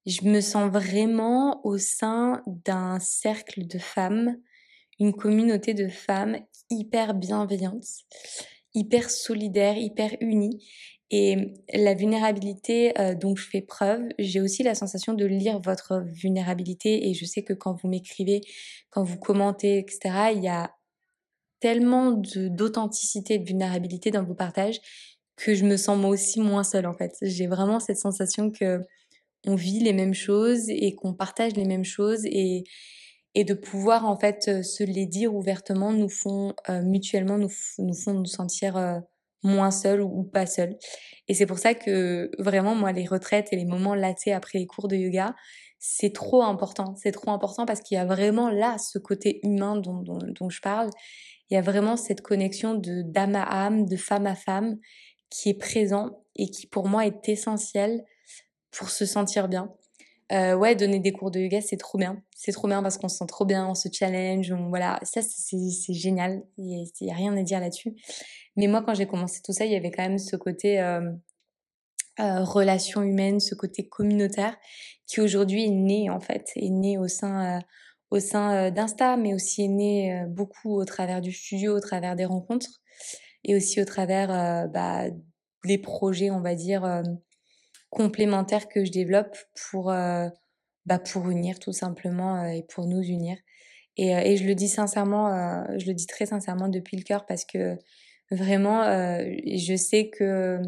je 0.06 0.22
me 0.22 0.40
sens 0.40 0.70
vraiment 0.70 1.60
au 1.66 1.76
sein 1.76 2.40
d'un 2.46 3.00
cercle 3.00 3.66
de 3.66 3.78
femmes, 3.78 4.36
une 4.98 5.12
communauté 5.12 5.74
de 5.74 5.88
femmes 5.88 6.38
hyper 6.70 7.14
bienveillantes, 7.14 7.86
hyper 8.74 9.10
solidaires, 9.10 9.76
hyper 9.76 10.16
unies. 10.20 10.64
Et 11.10 11.54
la 11.72 11.94
vulnérabilité 11.94 12.98
euh, 13.00 13.14
dont 13.14 13.34
je 13.34 13.48
fais 13.48 13.62
preuve, 13.62 14.02
j'ai 14.18 14.42
aussi 14.42 14.62
la 14.62 14.74
sensation 14.74 15.14
de 15.14 15.24
lire 15.24 15.58
votre 15.58 16.04
vulnérabilité 16.04 17.08
et 17.08 17.14
je 17.14 17.24
sais 17.24 17.42
que 17.42 17.54
quand 17.54 17.72
vous 17.80 17.88
m'écrivez, 17.88 18.42
quand 18.90 19.04
vous 19.04 19.16
commentez, 19.16 19.78
etc., 19.78 20.32
il 20.34 20.42
y 20.42 20.48
a 20.48 20.70
tellement 21.60 22.12
d'authenticité 22.12 23.34
et 23.34 23.38
de 23.38 23.46
vulnérabilité 23.46 24.10
dans 24.10 24.22
vos 24.22 24.34
partages 24.34 24.80
que 25.36 25.54
je 25.54 25.64
me 25.64 25.76
sens 25.76 25.98
moi 25.98 26.10
aussi 26.10 26.40
moins 26.40 26.64
seule 26.64 26.86
en 26.86 26.94
fait. 26.94 27.12
J'ai 27.22 27.46
vraiment 27.46 27.80
cette 27.80 27.98
sensation 27.98 28.50
que 28.50 28.80
on 29.46 29.54
vit 29.54 29.80
les 29.80 29.92
mêmes 29.92 30.14
choses 30.14 30.68
et 30.68 30.94
qu'on 30.94 31.14
partage 31.14 31.54
les 31.54 31.64
mêmes 31.64 31.84
choses 31.84 32.26
et 33.38 33.44
de 33.44 33.54
pouvoir 33.54 34.04
en 34.04 34.18
fait 34.18 34.48
euh, 34.48 34.62
se 34.64 34.82
les 34.82 35.06
dire 35.06 35.32
ouvertement 35.32 35.92
nous 35.92 36.08
font 36.08 36.54
euh, 36.68 36.82
mutuellement 36.82 37.38
nous, 37.38 37.52
nous 37.78 37.94
font 37.94 38.12
nous 38.12 38.24
sentir 38.24 38.76
euh, 38.76 38.98
moins 39.44 39.70
seuls 39.70 40.00
ou, 40.00 40.24
pas 40.24 40.44
seuls. 40.44 40.76
Et 41.28 41.34
c'est 41.34 41.46
pour 41.46 41.60
ça 41.60 41.74
que 41.74 42.32
vraiment 42.40 42.74
moi 42.74 42.90
les 42.90 43.06
retraites 43.06 43.52
et 43.52 43.56
les 43.56 43.64
moments 43.64 43.94
latés 43.94 44.32
après 44.32 44.58
les 44.58 44.66
cours 44.66 44.88
de 44.88 44.96
yoga, 44.96 45.36
c'est 45.78 46.12
trop 46.12 46.42
important. 46.42 46.96
C'est 46.96 47.12
trop 47.12 47.30
important 47.30 47.64
parce 47.64 47.80
qu'il 47.80 47.94
y 47.94 48.00
a 48.00 48.04
vraiment 48.04 48.50
là 48.50 48.76
ce 48.76 48.98
côté 48.98 49.38
humain 49.46 49.76
dont, 49.76 50.02
dont, 50.02 50.50
je 50.50 50.60
parle. 50.60 50.90
Il 51.48 51.54
y 51.54 51.56
a 51.56 51.62
vraiment 51.62 51.96
cette 51.96 52.22
connexion 52.22 52.74
de 52.74 53.02
d'âme 53.02 53.36
à 53.36 53.44
âme, 53.44 53.86
de 53.86 53.96
femme 53.96 54.26
à 54.26 54.34
femme 54.34 54.78
qui 55.30 55.50
est 55.50 55.58
présent 55.58 56.24
et 56.34 56.50
qui 56.50 56.66
pour 56.66 56.88
moi 56.88 57.06
est 57.06 57.28
essentiel 57.28 58.04
pour 58.72 58.90
se 58.90 59.06
sentir 59.06 59.46
bien. 59.46 59.72
Euh, 60.30 60.54
ouais, 60.54 60.76
donner 60.76 60.98
des 60.98 61.12
cours 61.12 61.30
de 61.30 61.40
yoga, 61.40 61.60
c'est 61.60 61.76
trop 61.76 61.96
bien. 61.96 62.22
C'est 62.36 62.52
trop 62.52 62.68
bien 62.68 62.82
parce 62.82 62.98
qu'on 62.98 63.08
se 63.08 63.16
sent 63.16 63.26
trop 63.26 63.46
bien, 63.46 63.66
on 63.66 63.74
se 63.74 63.88
challenge, 63.90 64.52
on, 64.52 64.68
voilà, 64.68 65.00
ça 65.02 65.22
c'est 65.22 65.94
génial. 65.94 66.42
Il 66.58 66.84
n'y 67.00 67.10
a, 67.10 67.14
rien 67.14 67.36
à 67.36 67.42
dire 67.42 67.60
là-dessus. 67.60 67.94
Mais 68.56 68.66
moi, 68.66 68.82
quand 68.82 68.94
j'ai 68.94 69.06
commencé 69.06 69.40
tout 69.42 69.52
ça, 69.52 69.64
il 69.64 69.72
y 69.72 69.76
avait 69.76 69.90
quand 69.90 70.02
même 70.02 70.18
ce 70.18 70.36
côté 70.36 70.80
euh, 70.80 71.10
euh, 72.20 72.42
relation 72.42 73.02
humaine, 73.02 73.40
ce 73.40 73.54
côté 73.54 73.88
communautaire 73.88 74.56
qui 75.06 75.20
aujourd'hui 75.20 75.64
est 75.64 75.70
né 75.70 76.10
en 76.10 76.20
fait, 76.20 76.50
est 76.56 76.68
né 76.68 76.98
au 76.98 77.08
sein 77.08 77.58
euh, 77.58 77.60
au 78.10 78.20
sein 78.20 78.66
euh, 78.66 78.70
d'Insta, 78.70 79.16
mais 79.16 79.34
aussi 79.34 79.64
est 79.64 79.68
né 79.68 80.20
euh, 80.20 80.26
beaucoup 80.26 80.74
au 80.74 80.84
travers 80.84 81.20
du 81.20 81.32
studio, 81.32 81.76
au 81.76 81.80
travers 81.80 82.16
des 82.16 82.24
rencontres 82.24 82.80
et 83.44 83.56
aussi 83.56 83.80
au 83.80 83.84
travers 83.84 84.68
bah, 84.68 85.04
des 85.64 85.78
projets, 85.78 86.30
on 86.30 86.40
va 86.40 86.56
dire, 86.56 87.02
complémentaires 87.90 88.68
que 88.68 88.84
je 88.84 88.90
développe 88.90 89.36
pour, 89.70 89.90
euh, 89.90 90.28
bah, 90.86 90.98
pour 90.98 91.28
unir 91.30 91.58
tout 91.58 91.72
simplement 91.72 92.44
et 92.44 92.62
pour 92.62 92.86
nous 92.86 93.02
unir. 93.02 93.36
Et, 93.96 94.10
et 94.10 94.36
je 94.36 94.44
le 94.44 94.54
dis 94.54 94.68
sincèrement, 94.68 95.66
je 95.76 95.86
le 95.86 95.94
dis 95.94 96.06
très 96.06 96.26
sincèrement 96.26 96.68
depuis 96.68 96.96
le 96.96 97.02
cœur 97.02 97.26
parce 97.26 97.44
que 97.44 97.76
vraiment, 98.30 98.84
je 98.84 99.74
sais 99.76 100.08
que 100.08 100.60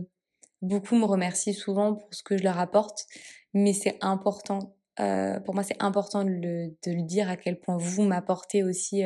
beaucoup 0.62 0.96
me 0.96 1.04
remercient 1.04 1.54
souvent 1.54 1.94
pour 1.94 2.12
ce 2.12 2.24
que 2.24 2.36
je 2.36 2.42
leur 2.42 2.58
apporte, 2.58 3.06
mais 3.54 3.72
c'est 3.72 3.96
important. 4.00 4.74
pour 4.96 5.54
moi, 5.54 5.62
c'est 5.62 5.80
important 5.80 6.24
de 6.24 6.30
le, 6.30 6.76
de 6.84 6.92
le, 6.92 7.02
dire 7.02 7.30
à 7.30 7.36
quel 7.36 7.60
point 7.60 7.76
vous 7.76 8.02
m'apportez 8.02 8.64
aussi 8.64 9.04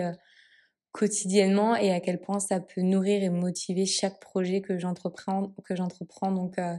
quotidiennement 0.95 1.75
et 1.75 1.93
à 1.93 1.99
quel 1.99 2.21
point 2.21 2.39
ça 2.39 2.61
peut 2.61 2.81
nourrir 2.81 3.25
et 3.25 3.29
motiver 3.29 3.85
chaque 3.85 4.21
projet 4.21 4.61
que 4.61 4.79
j'entreprends 4.79 5.53
que 5.65 5.75
j'entreprends 5.75 6.31
donc 6.31 6.57
euh, 6.61 6.77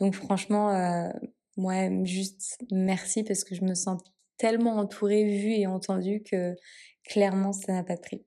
donc 0.00 0.14
franchement 0.14 0.70
euh, 0.70 1.08
ouais 1.56 1.90
juste 2.04 2.58
merci 2.70 3.24
parce 3.24 3.44
que 3.44 3.54
je 3.54 3.62
me 3.62 3.74
sens 3.74 4.00
tellement 4.36 4.76
entourée 4.76 5.24
vue 5.24 5.52
et 5.52 5.66
entendue 5.66 6.22
que 6.22 6.54
clairement 7.04 7.52
ça 7.52 7.72
n'a 7.72 7.82
pas 7.82 7.96
de 7.96 8.00
prix 8.00 8.24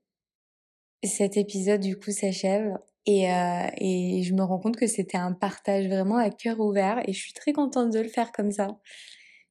cet 1.03 1.38
épisode 1.38 1.82
du 1.82 1.97
coup 1.97 2.12
s'achève 2.12 2.73
et, 3.05 3.32
euh, 3.32 3.67
et 3.77 4.23
je 4.23 4.34
me 4.34 4.43
rends 4.43 4.60
compte 4.60 4.75
que 4.75 4.88
c'était 4.88 5.17
un 5.17 5.34
partage 5.34 5.88
vraiment 5.88 6.17
à 6.17 6.29
cœur 6.29 6.60
ouvert 6.60 7.01
et 7.08 7.13
je 7.13 7.19
suis 7.19 7.34
très 7.34 7.53
contente 7.53 7.91
de 7.91 7.99
le 7.99 8.10
faire 8.10 8.32
comme 8.32 8.51
ça 8.51 8.79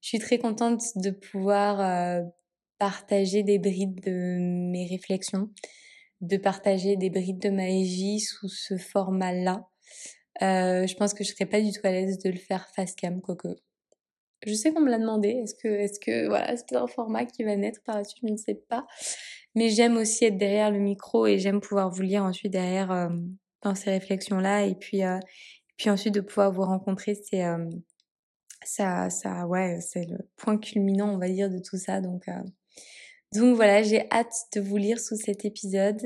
je 0.01 0.09
suis 0.09 0.19
très 0.19 0.39
contente 0.39 0.83
de 0.97 1.11
pouvoir 1.11 1.81
euh, 1.81 2.23
partager 2.79 3.43
des 3.43 3.59
brides 3.59 4.01
de 4.05 4.39
mes 4.71 4.87
réflexions, 4.87 5.51
de 6.21 6.37
partager 6.37 6.97
des 6.97 7.11
brides 7.11 7.41
de 7.41 7.51
ma 7.51 7.67
vie 7.67 8.21
sous 8.21 8.49
ce 8.49 8.77
format-là. 8.77 9.69
Euh, 10.43 10.87
je 10.87 10.95
pense 10.95 11.15
que 11.15 11.25
je 11.25 11.33
serais 11.33 11.47
pas 11.47 11.61
du 11.61 11.73
tout 11.73 11.81
à 11.85 11.91
l'aise 11.91 12.19
de 12.19 12.31
le 12.31 12.37
faire 12.37 12.69
face 12.75 12.95
cam, 12.95 13.21
quoique. 13.21 13.49
Je 14.47 14.55
sais 14.55 14.73
qu'on 14.73 14.81
me 14.81 14.91
l'a 14.91 14.99
demandé. 14.99 15.31
Est-ce 15.31 15.55
que, 15.55 15.69
est-ce 15.69 15.99
que, 15.99 16.29
voilà, 16.29 16.57
c'est 16.57 16.77
un 16.77 16.87
format 16.87 17.25
qui 17.25 17.43
va 17.43 17.57
naître 17.57 17.81
par 17.85 17.97
la 17.97 18.05
suite, 18.05 18.23
je 18.27 18.33
ne 18.33 18.37
sais 18.37 18.55
pas. 18.55 18.87
Mais 19.55 19.69
j'aime 19.69 19.97
aussi 19.97 20.27
être 20.27 20.39
derrière 20.39 20.71
le 20.71 20.79
micro 20.79 21.27
et 21.27 21.39
j'aime 21.39 21.61
pouvoir 21.61 21.91
vous 21.91 22.03
lire 22.03 22.23
ensuite 22.23 22.53
derrière 22.53 22.93
euh, 22.93 23.09
dans 23.63 23.75
ces 23.75 23.91
réflexions-là 23.91 24.67
et 24.67 24.77
puis, 24.77 25.03
euh, 25.05 25.19
puis 25.77 25.91
ensuite 25.91 26.15
de 26.15 26.21
pouvoir 26.21 26.53
vous 26.53 26.63
rencontrer, 26.63 27.15
c'est 27.17 27.43
ça, 28.65 29.11
ça, 29.11 29.47
ouais, 29.47 29.79
c'est 29.81 30.05
le 30.05 30.19
point 30.37 30.59
culminant, 30.59 31.13
on 31.15 31.19
va 31.19 31.29
dire, 31.29 31.51
de 31.51 31.59
tout 31.59 31.77
ça. 31.77 32.01
Donc, 32.01 32.27
donc 33.35 33.57
voilà, 33.57 33.83
j'ai 33.83 34.11
hâte 34.11 34.35
de 34.55 34.61
vous 34.61 34.77
lire 34.77 34.99
sous 34.99 35.17
cet 35.17 35.45
épisode, 35.45 36.01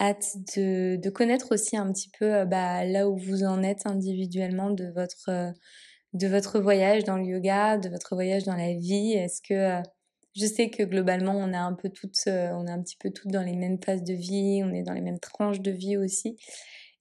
hâte 0.00 0.36
de, 0.56 0.96
de, 0.96 1.10
connaître 1.10 1.52
aussi 1.52 1.76
un 1.76 1.92
petit 1.92 2.10
peu 2.18 2.34
euh, 2.34 2.44
bah, 2.44 2.84
là 2.84 3.08
où 3.08 3.16
vous 3.16 3.44
en 3.44 3.62
êtes 3.62 3.86
individuellement 3.86 4.70
de 4.70 4.86
votre, 4.94 5.28
euh, 5.28 5.50
de 6.12 6.28
votre 6.28 6.60
voyage 6.60 7.04
dans 7.04 7.16
le 7.16 7.24
yoga, 7.24 7.78
de 7.78 7.88
votre 7.88 8.14
voyage 8.14 8.44
dans 8.44 8.56
la 8.56 8.74
vie. 8.74 9.12
Est-ce 9.12 9.40
que, 9.42 9.82
je 10.36 10.46
sais 10.46 10.70
que 10.70 10.82
globalement, 10.82 11.36
on 11.36 11.52
a 11.52 11.58
un 11.58 11.74
peu 11.74 11.88
toutes, 11.88 12.22
on 12.26 12.66
est 12.66 12.70
un 12.70 12.82
petit 12.82 12.96
peu 12.96 13.10
toutes 13.10 13.30
dans 13.30 13.42
les 13.42 13.56
mêmes 13.56 13.78
phases 13.82 14.04
de 14.04 14.14
vie, 14.14 14.62
on 14.64 14.72
est 14.72 14.82
dans 14.82 14.92
les 14.92 15.00
mêmes 15.00 15.18
tranches 15.18 15.60
de 15.60 15.72
vie 15.72 15.96
aussi. 15.96 16.38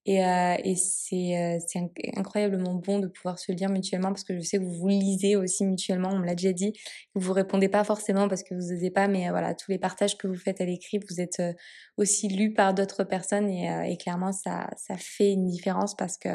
Et, 0.07 0.23
euh, 0.23 0.55
et 0.63 0.77
c'est 0.77 1.37
euh, 1.37 1.79
incroyablement 2.15 2.75
bon 2.75 2.99
de 2.99 3.07
pouvoir 3.07 3.37
se 3.37 3.51
lire 3.51 3.69
mutuellement 3.69 4.07
parce 4.07 4.23
que 4.23 4.37
je 4.37 4.41
sais 4.41 4.57
que 4.57 4.63
vous 4.63 4.71
vous 4.71 4.87
lisez 4.87 5.35
aussi 5.35 5.65
mutuellement, 5.65 6.11
on 6.13 6.19
me 6.19 6.25
l'a 6.25 6.33
déjà 6.33 6.53
dit. 6.53 6.71
Vous 7.13 7.19
vous 7.19 7.33
répondez 7.33 7.67
pas 7.67 7.83
forcément 7.83 8.29
parce 8.29 8.41
que 8.41 8.55
vous 8.55 8.73
n'osez 8.73 8.89
pas, 8.89 9.09
mais 9.09 9.27
euh, 9.27 9.31
voilà, 9.31 9.53
tous 9.53 9.69
les 9.69 9.77
partages 9.77 10.17
que 10.17 10.25
vous 10.27 10.37
faites 10.37 10.61
à 10.61 10.65
l'écrit, 10.65 10.99
vous 11.09 11.19
êtes 11.19 11.41
euh, 11.41 11.51
aussi 11.97 12.29
lus 12.29 12.53
par 12.53 12.73
d'autres 12.73 13.03
personnes 13.03 13.49
et, 13.49 13.91
et, 13.91 13.97
clairement 13.97 14.31
ça, 14.31 14.69
ça 14.77 14.95
fait 14.97 15.33
une 15.33 15.45
différence 15.45 15.93
parce 15.95 16.17
que 16.17 16.29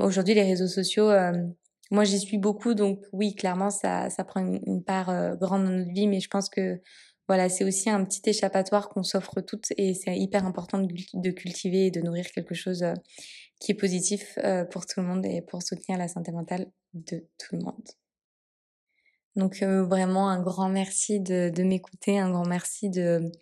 aujourd'hui 0.00 0.32
les 0.34 0.44
réseaux 0.44 0.68
sociaux, 0.68 1.10
moi 1.90 2.04
j'y 2.04 2.18
suis 2.18 2.38
beaucoup 2.38 2.74
donc 2.74 3.00
oui 3.12 3.34
clairement 3.34 3.70
ça, 3.70 4.08
ça 4.08 4.24
prend 4.24 4.40
une, 4.40 4.60
une 4.66 4.84
part 4.84 5.36
grande 5.36 5.64
dans 5.64 5.72
notre 5.72 5.92
vie, 5.92 6.06
mais 6.06 6.20
je 6.20 6.28
pense 6.28 6.48
que 6.48 6.80
voilà, 7.28 7.48
c'est 7.48 7.64
aussi 7.64 7.90
un 7.90 8.04
petit 8.04 8.22
échappatoire 8.30 8.88
qu'on 8.88 9.02
s'offre 9.02 9.40
toutes 9.40 9.72
et 9.76 9.94
c'est 9.94 10.16
hyper 10.16 10.46
important 10.46 10.78
de, 10.78 11.30
cultiver 11.30 11.86
et 11.86 11.90
de 11.90 12.00
nourrir 12.00 12.26
quelque 12.30 12.54
chose 12.54 12.84
euh, 12.84 12.94
qui 13.58 13.72
est 13.72 13.76
positif 13.76 14.38
euh, 14.44 14.64
pour 14.64 14.86
tout 14.86 15.00
le 15.00 15.06
monde 15.06 15.26
et 15.26 15.42
pour 15.42 15.62
soutenir 15.62 15.98
la 15.98 16.06
santé 16.06 16.30
mentale 16.30 16.70
de 16.94 17.26
tout 17.38 17.56
le 17.56 17.62
monde. 17.62 17.88
Donc 19.34 19.62
euh, 19.62 19.84
vraiment 19.84 20.28
un 20.28 20.40
grand 20.40 20.68
merci 20.68 21.18
de, 21.18 21.62
m'écouter, 21.62 22.18
un 22.18 22.30
grand 22.30 22.46
merci 22.46 22.90
de, 22.90 23.32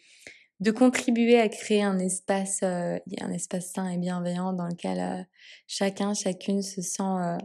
de 0.61 0.71
contribuer 0.71 1.39
à 1.39 1.51
créer 1.51 1.83
un 1.83 1.99
espace, 1.99 2.63
un 2.63 3.33
espace 3.33 3.71
sain 3.73 3.91
et 3.91 3.99
bienveillant 3.99 4.55
dans 4.55 4.67
lequel 4.67 5.29
chacun, 5.67 6.15
chacune 6.15 6.63
se 6.63 6.81
sent, 6.81 7.39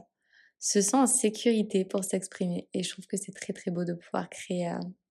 se 0.58 0.82
sent 0.82 0.98
en 0.98 1.06
sécurité 1.06 1.86
pour 1.86 2.04
s'exprimer. 2.04 2.70
Et 2.74 2.82
je 2.82 2.90
trouve 2.90 3.06
que 3.06 3.18
c'est 3.18 3.34
très 3.34 3.54
très 3.54 3.70
beau 3.70 3.84
de 3.84 3.94
pouvoir 3.94 4.30
créer 4.30 4.74